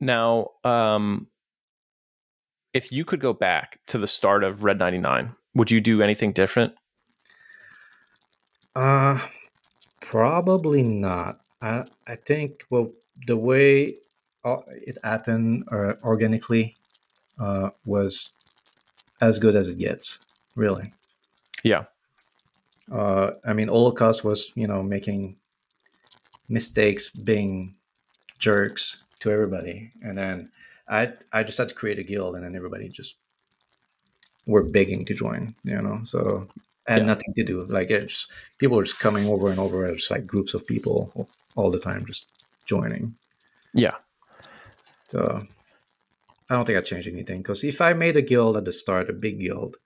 [0.00, 1.28] Now, um,
[2.72, 6.32] if you could go back to the start of Red 99, would you do anything
[6.32, 6.74] different?
[8.74, 9.20] Uh,
[10.00, 11.40] probably not.
[11.62, 12.92] I I think well
[13.26, 13.96] the way
[14.44, 16.76] uh, it happened uh, organically
[17.38, 18.32] uh, was
[19.20, 20.18] as good as it gets.
[20.56, 20.92] Really.
[21.62, 21.84] Yeah.
[22.90, 25.36] Uh, I mean, Holocaust was you know making
[26.48, 27.76] mistakes, being
[28.38, 30.50] jerks to everybody, and then
[30.88, 33.16] I I just had to create a guild, and then everybody just
[34.46, 35.54] were begging to join.
[35.64, 36.46] You know, so
[36.88, 37.06] I had Yeah.
[37.06, 37.64] nothing to do.
[37.64, 41.70] Like it's people were just coming over and over as like groups of people all
[41.70, 42.26] the time, just
[42.66, 43.14] joining.
[43.74, 43.96] Yeah.
[45.08, 45.46] So
[46.50, 49.08] I don't think I changed anything because if I made a guild at the start,
[49.10, 49.76] a big guild,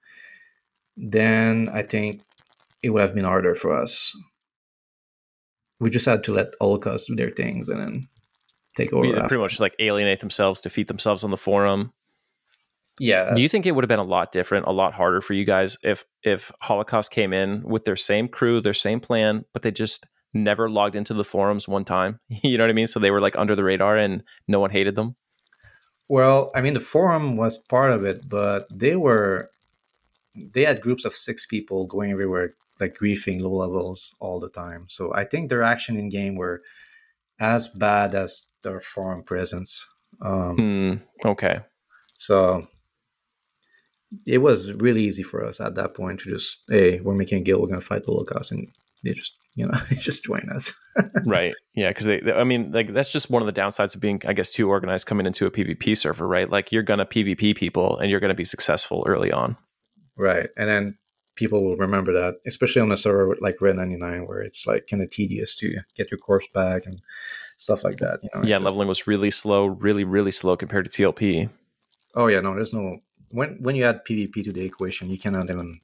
[0.96, 2.22] then I think
[2.82, 4.16] it would have been harder for us.
[5.80, 8.08] We just had to let Holocaust do their things and then
[8.78, 9.04] take over.
[9.04, 9.28] Yeah, after.
[9.28, 11.92] pretty much like alienate themselves, defeat themselves on the forum.
[13.00, 15.32] Yeah, Do you think it would have been a lot different, a lot harder for
[15.32, 19.62] you guys if if Holocaust came in with their same crew, their same plan, but
[19.62, 22.18] they just never logged into the forums one time?
[22.28, 22.88] you know what I mean?
[22.88, 25.14] So they were like under the radar and no one hated them.
[26.08, 29.50] Well, I mean, the forum was part of it, but they were
[30.34, 34.86] they had groups of six people going everywhere, like griefing low levels all the time.
[34.88, 36.62] So I think their action in game were
[37.40, 39.86] as bad as their foreign presence.
[40.22, 41.28] Um, Hmm.
[41.28, 41.60] Okay.
[42.16, 42.66] So
[44.26, 47.42] it was really easy for us at that point to just, hey, we're making a
[47.42, 48.66] guild, we're gonna fight the Holocaust, and
[49.04, 50.72] they just, you know, they just join us.
[51.26, 54.00] right yeah because they, they- i mean like that's just one of the downsides of
[54.00, 57.54] being i guess too organized coming into a pvp server right like you're gonna pvp
[57.54, 59.56] people and you're gonna be successful early on
[60.16, 60.98] right, and then
[61.38, 64.88] people will remember that, especially on a server like Red ninety nine, where it's like
[64.90, 67.00] kind of tedious to get your corpse back and
[67.56, 68.20] stuff like that.
[68.22, 71.48] You know, yeah leveling was really slow really really slow compared to tlp
[72.14, 72.98] Oh yeah, no, there's no
[73.30, 75.80] when when you add PvP to the equation, you cannot even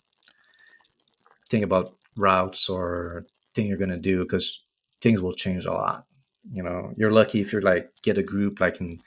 [1.49, 4.65] think about routes or thing you're gonna do because
[5.01, 6.07] things will change a lot.
[6.51, 9.01] You know, you're lucky if you're like get a group like in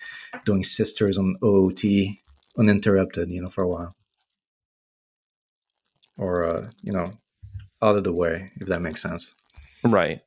[0.45, 1.83] doing sisters on OOT
[2.57, 3.95] uninterrupted, you know, for a while,
[6.17, 7.11] or uh, you know,
[7.81, 9.33] out of the way if that makes sense.
[9.83, 10.21] right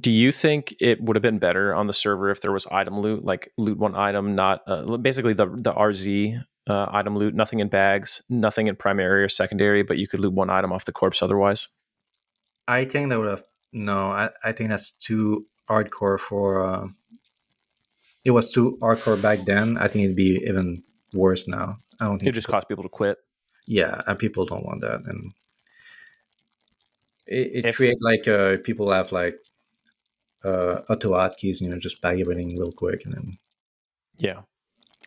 [0.00, 3.00] do you think it would have been better on the server if there was item
[3.00, 7.60] loot like loot one item not uh, basically the the rz uh, item loot nothing
[7.60, 10.92] in bags nothing in primary or secondary but you could loot one item off the
[10.92, 11.68] corpse otherwise
[12.68, 14.10] I think that would have no.
[14.10, 16.60] I, I think that's too hardcore for.
[16.60, 16.88] Uh,
[18.24, 19.78] it was too hardcore back then.
[19.78, 20.82] I think it'd be even
[21.14, 21.76] worse now.
[21.98, 23.16] I don't think it just caused people to quit
[23.68, 25.32] yeah, and people don't want that, and
[27.26, 29.36] it, it If- create like uh, people have like
[30.44, 33.38] uh, auto hotkeys, you know, just bag everything real quick, and then
[34.18, 34.40] Yeah.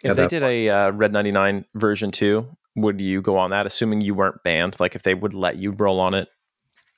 [0.03, 4.01] If they did a uh, Red 99 version 2, would you go on that, assuming
[4.01, 4.80] you weren't banned?
[4.80, 6.28] Like if they would let you roll on it?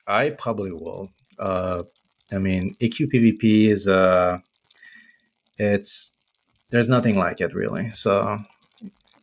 [0.06, 1.10] I probably will.
[1.38, 1.82] Uh,
[2.32, 4.38] I mean, EQ PvP is uh,
[5.58, 6.14] it's
[6.70, 7.90] there's nothing like it really.
[7.92, 8.38] So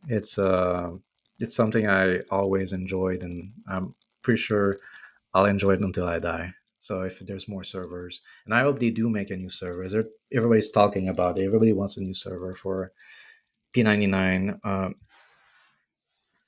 [0.07, 0.91] it's uh,
[1.41, 4.79] it's something I always enjoyed, and I'm pretty sure
[5.33, 6.53] I'll enjoy it until I die.
[6.79, 9.87] So if there's more servers, and I hope they do make a new server.
[9.87, 11.45] There, everybody's talking about it.
[11.45, 12.91] Everybody wants a new server for
[13.75, 14.95] P99 um,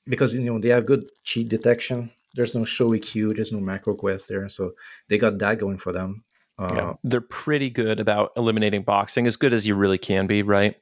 [0.06, 2.10] because you know they have good cheat detection.
[2.34, 3.36] There's no ShowEQ.
[3.36, 4.72] There's no MacroQuest there, so
[5.08, 6.24] they got that going for them.
[6.58, 6.92] Uh, yeah.
[7.04, 10.76] They're pretty good about eliminating boxing, as good as you really can be, right?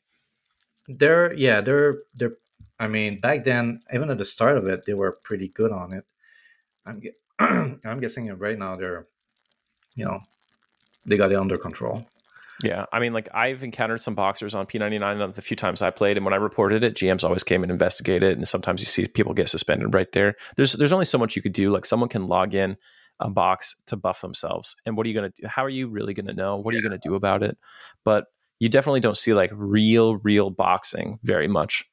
[0.88, 2.36] They're yeah, they're they're.
[2.82, 5.92] I mean, back then, even at the start of it, they were pretty good on
[5.92, 6.04] it.
[6.84, 7.00] I'm
[7.84, 9.06] I'm guessing right now they're,
[9.94, 10.18] you know,
[11.06, 12.04] they got it under control.
[12.60, 16.16] Yeah, I mean, like I've encountered some boxers on P99 the few times I played,
[16.16, 18.36] and when I reported it, GMs always came and investigated.
[18.36, 20.34] And sometimes you see people get suspended right there.
[20.56, 21.70] There's there's only so much you could do.
[21.70, 22.76] Like someone can log in
[23.20, 25.46] a box to buff themselves, and what are you gonna do?
[25.46, 26.56] How are you really gonna know?
[26.60, 27.56] What are you gonna do about it?
[28.04, 28.24] But
[28.58, 31.84] you definitely don't see like real real boxing very much.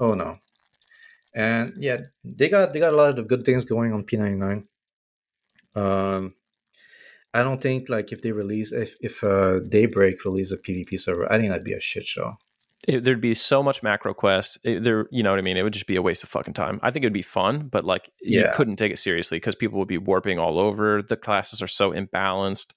[0.00, 0.38] Oh no,
[1.34, 4.64] and yeah, they got they got a lot of good things going on P99.
[5.76, 6.34] Um,
[7.32, 11.30] I don't think like if they release if if uh, Daybreak release a PvP server,
[11.30, 12.36] I think that'd be a shit show.
[12.88, 14.58] It, there'd be so much MacroQuest.
[14.64, 15.58] It, there, you know what I mean.
[15.58, 16.80] It would just be a waste of fucking time.
[16.82, 19.86] I think it'd be fun, but like you couldn't take it seriously because people would
[19.86, 21.02] be warping all over.
[21.02, 22.72] The classes are so imbalanced.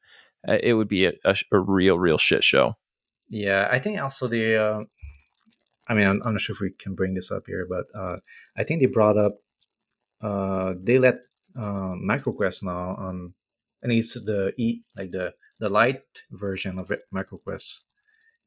[0.46, 2.76] Uh, It would be a, a, a real, real shit show.
[3.30, 4.62] Yeah, I think also the.
[4.62, 4.84] Uh,
[5.88, 8.18] I mean, I'm, I'm not sure if we can bring this up here, but uh,
[8.58, 9.38] I think they brought up.
[10.22, 11.16] Uh, they let
[11.58, 13.34] uh, MacroQuest now on,
[13.82, 17.82] and it's the e like the the light version of it, MacroQuest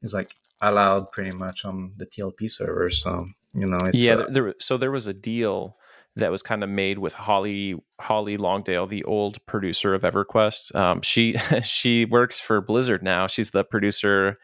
[0.01, 2.89] is like allowed pretty much on the TLP server.
[2.89, 5.77] So you know, it's yeah, uh, there, so there was a deal
[6.15, 10.75] that was kind of made with Holly Holly Longdale, the old producer of EverQuest.
[10.75, 13.27] Um, she she works for Blizzard now.
[13.27, 14.37] She's the producer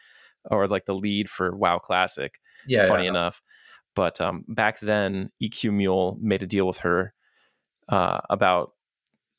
[0.50, 2.38] or like the lead for WoW Classic.
[2.66, 3.10] Yeah, funny yeah.
[3.10, 3.42] enough.
[3.94, 7.14] But um, back then, EQMule made a deal with her
[7.88, 8.72] uh, about,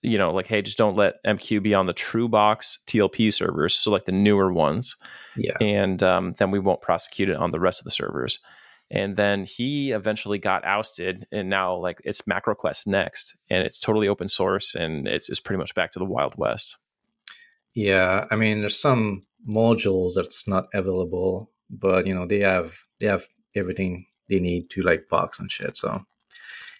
[0.01, 3.73] you know, like, hey, just don't let MQ be on the True Box TLP servers,
[3.73, 4.95] so like the newer ones,
[5.36, 5.57] yeah.
[5.59, 8.39] and um, then we won't prosecute it on the rest of the servers.
[8.91, 14.07] And then he eventually got ousted, and now like it's MacroQuest next, and it's totally
[14.07, 16.78] open source, and it's, it's pretty much back to the Wild West.
[17.73, 23.08] Yeah, I mean, there's some modules that's not available, but you know they have they
[23.08, 23.26] have
[23.56, 25.78] everything they need to like box and shit.
[25.78, 26.06] So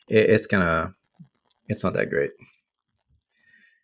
[0.08, 0.94] it, it's gonna
[1.68, 2.32] it's not that great.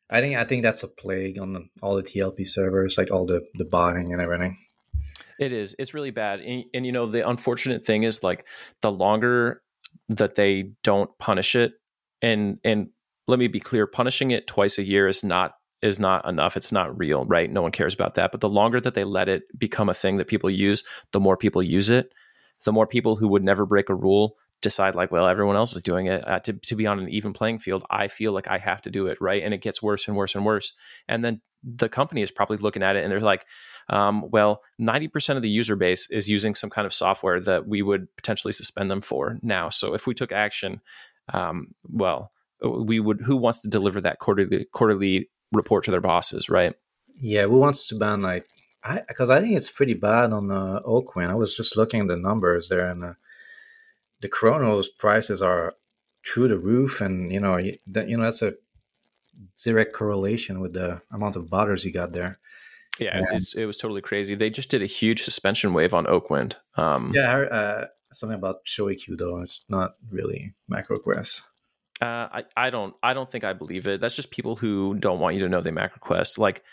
[0.10, 3.26] I think I think that's a plague on the, all the TLP servers, like all
[3.26, 4.58] the the botting and everything.
[5.40, 5.76] It is.
[5.80, 6.42] It's really bad.
[6.42, 8.46] And, and you know, the unfortunate thing is like
[8.82, 9.64] the longer
[10.10, 11.74] that they don't punish it,
[12.22, 12.90] and and
[13.28, 16.58] let me be clear, punishing it twice a year is not is not enough.
[16.58, 17.52] It's not real, right?
[17.52, 18.32] No one cares about that.
[18.32, 21.38] But the longer that they let it become a thing that people use, the more
[21.38, 22.14] people use it.
[22.66, 25.82] The more people who would never break a rule decide like, well, everyone else is
[25.82, 26.28] doing it.
[26.28, 28.92] Uh, to to be on an even playing field, I feel like I have to
[28.92, 29.44] do it, right?
[29.44, 30.74] And it gets worse and worse and worse.
[31.08, 33.46] And then the company is probably looking at it and they're like,
[33.90, 37.82] um, well, 90% of the user base is using some kind of software that we
[37.82, 39.70] would potentially suspend them for now.
[39.70, 40.82] So if we took action,
[41.34, 42.32] um, well,
[42.64, 46.74] we would, who wants to deliver that quarterly, quarterly report to their bosses, right?
[47.20, 48.48] Yeah, who wants to ban like
[48.84, 51.30] I because I think it's pretty bad on uh, Oakwynd.
[51.30, 53.14] I was just looking at the numbers there, and uh,
[54.22, 55.74] the Kronos prices are
[56.26, 58.54] through the roof, and you know you, that, you know that's a
[59.64, 62.40] direct correlation with the amount of botters you got there.
[63.00, 63.24] Yeah, Yeah.
[63.30, 64.36] It, was, it was totally crazy.
[64.36, 66.56] They just did a huge suspension wave on Oakwynd.
[66.76, 69.40] Um, Yeah, uh, something about ShowEQ though.
[69.40, 71.44] It's not really MacroQuest.
[72.02, 74.02] Uh, I, I don't I don't think I believe it.
[74.02, 76.40] That's just people who don't want you to know they macro quest.
[76.40, 76.64] Like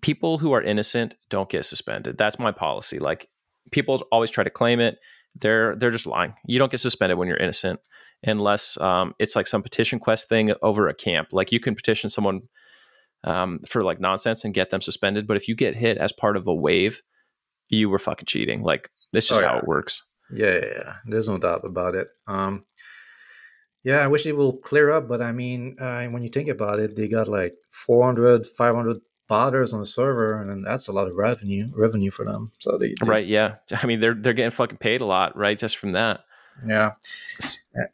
[0.00, 2.16] people who are innocent don't get suspended.
[2.18, 2.98] That's my policy.
[2.98, 3.28] Like
[3.70, 4.98] people always try to claim it.
[5.34, 6.34] They're they're just lying.
[6.46, 7.80] You don't get suspended when you're innocent
[8.24, 11.28] unless um, it's like some petition quest thing over a camp.
[11.32, 12.42] Like you can petition someone
[13.24, 15.26] um, for like nonsense and get them suspended.
[15.26, 17.02] But if you get hit as part of a wave,
[17.68, 18.62] you were fucking cheating.
[18.62, 20.06] Like that's just Oh, how it works.
[20.32, 20.94] Yeah, yeah, yeah.
[21.06, 22.08] There's no doubt about it.
[22.26, 22.64] Um,
[23.82, 26.80] yeah, I wish it will clear up, but I mean, uh, when you think about
[26.80, 28.98] it, they got like 400, 500
[29.30, 32.50] botters on the server, and that's a lot of revenue revenue for them.
[32.58, 33.26] So they, they Right?
[33.26, 33.56] Yeah.
[33.70, 35.56] I mean, they're they're getting fucking paid a lot, right?
[35.58, 36.20] Just from that.
[36.66, 36.92] yeah.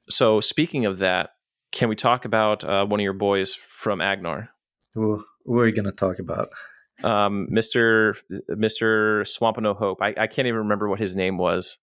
[0.09, 1.31] So speaking of that,
[1.73, 4.49] can we talk about uh, one of your boys from Agnarr,
[4.95, 6.49] Who, who are you gonna talk about?
[7.05, 8.17] um, Mister
[8.49, 10.01] Mister Swampano Hope?
[10.01, 11.79] I, I can't even remember what his name was.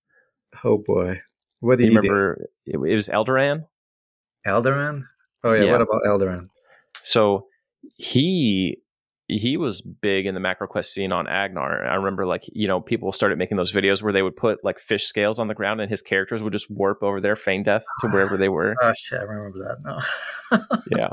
[0.64, 1.22] Oh boy,
[1.60, 2.48] what Do you you remember?
[2.66, 3.66] It, it was Eldoran.
[4.48, 5.04] Eldoran?
[5.44, 5.72] Oh yeah, Yeah.
[5.74, 6.50] what about Eldoran?
[7.04, 7.48] So
[7.96, 8.80] he
[9.38, 11.88] he was big in the MacroQuest scene on Agnarr.
[11.88, 14.80] I remember like you know people started making those videos where they would put like
[14.80, 17.84] fish scales on the ground and his characters would just warp over there, feign death
[18.02, 18.76] to wherever they were.
[18.82, 20.60] Oh shit, I remember that now.
[20.92, 21.10] Yeah.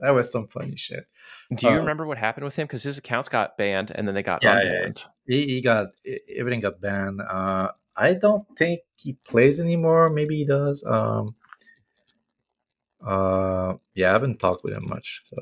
[0.00, 1.06] that was some funny shit.
[1.54, 2.66] Do you Uh, remember what happened with him?
[2.66, 5.06] Because his accounts got banned and then they got Yeah, unbanned.
[5.26, 5.88] He, he got
[6.36, 7.20] everything got banned.
[7.20, 10.10] Uh, I don't think he plays anymore.
[10.10, 10.84] Maybe he does.
[10.86, 11.34] Um,
[13.04, 15.22] uh, yeah, I haven't talked with him much.
[15.24, 15.36] So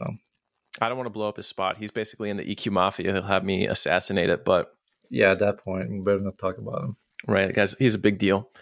[0.83, 1.79] I don't want to blow up his spot.
[1.79, 3.13] He's basically in the EQ mafia.
[3.13, 4.75] He'll have me assassinate it, but
[5.11, 6.97] yeah, at that point, we better not talk about him.
[7.27, 8.51] right, guys, he's a big deal.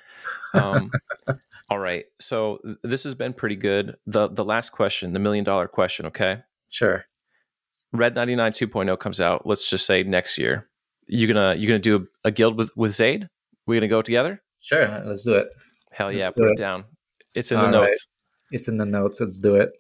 [0.53, 0.91] Um,
[1.71, 2.05] All right.
[2.19, 3.97] So th- this has been pretty good.
[4.07, 6.43] The the last question, the million dollar question, okay?
[6.71, 7.05] Sure.
[7.93, 10.69] Red 99 2.0 comes out, let's just say next year.
[11.09, 13.29] You gonna you gonna do a, a guild with with Zaide?
[13.67, 14.43] We gonna go together?
[14.61, 14.87] Sure.
[15.07, 15.49] Let's do it.
[15.93, 16.59] Hell Let's yeah, put it it.
[16.59, 16.85] down.
[17.35, 17.91] It's in the notes.
[17.91, 18.57] right.
[18.57, 19.21] It's in the notes.
[19.21, 19.71] Let's do it.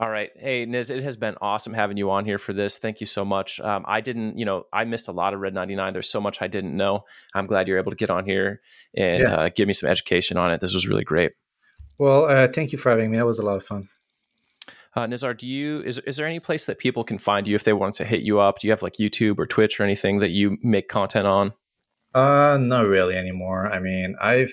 [0.00, 0.30] All right.
[0.34, 2.78] Hey, Niz, it has been awesome having you on here for this.
[2.78, 3.60] Thank you so much.
[3.60, 5.92] Um, I didn't, you know, I missed a lot of Red 99.
[5.92, 7.04] There's so much I didn't know.
[7.34, 8.62] I'm glad you're able to get on here
[8.96, 9.34] and Yeah.
[9.34, 10.60] uh, give me some education on it.
[10.62, 11.32] This was really great.
[11.98, 13.18] Well, uh, thank you for having me.
[13.18, 13.88] That was a lot of fun.
[14.96, 17.64] Uh, Nizzarr, do you is is there any place that people can find you if
[17.64, 18.58] they want to hit you up?
[18.58, 21.52] Do you have like YouTube or Twitch or anything that you make content on?
[22.14, 23.68] Uh, not really anymore.
[23.70, 24.52] I mean, I've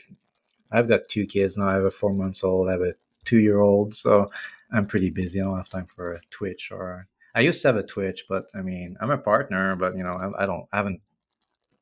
[0.72, 1.69] I've got two kids now.
[1.69, 2.68] I have a four months old.
[2.68, 2.94] I have a
[3.28, 3.94] two year old.
[3.94, 4.32] So
[4.72, 5.40] I'm pretty busy.
[5.41, 7.08] I don't have time for a Twitch or.
[7.36, 10.14] I used to have a Twitch, but I mean, I'm a partner, but you know,
[10.14, 11.02] I, I don't, I haven't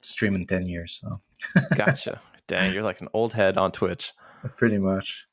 [0.01, 1.21] streamed in ten years, so
[1.75, 2.19] Gotcha.
[2.47, 4.11] Dang, you're like an old head on Twitch.
[4.57, 5.25] pretty much.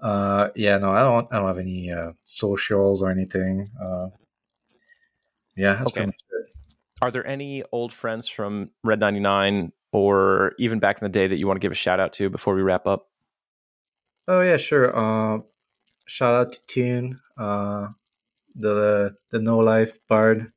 [0.00, 3.68] Uh, yeah, no, I don't, I don't have any uh, socials or anything.
[3.80, 4.08] Uh,
[5.56, 6.00] yeah, that's Okay.
[6.00, 6.46] pretty much it.
[7.02, 11.36] Are there any old friends from Red 99 or even back in the day that
[11.38, 13.08] you want to give a shout out to before we wrap up?
[14.26, 14.96] Oh yeah, sure.
[14.96, 15.40] Uh,
[16.06, 17.88] shout out to Toon, uh,
[18.54, 20.52] the the No Life Bard.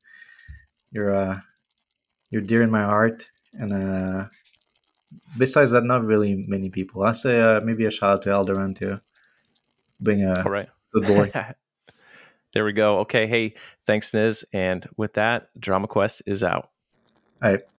[0.90, 1.40] You're uh,
[2.30, 4.26] you're dear in my heart, and uh,
[5.36, 7.02] besides that, not really many people.
[7.02, 9.00] I say uh, maybe a shout out to Eldoran too.
[10.02, 10.68] Being a All right.
[10.92, 11.32] good boy.
[12.52, 13.00] there we go.
[13.00, 13.26] Okay.
[13.26, 13.54] Hey,
[13.86, 14.44] thanks, Niz.
[14.52, 16.70] And with that, Drama Quest is out.
[17.42, 17.60] All right.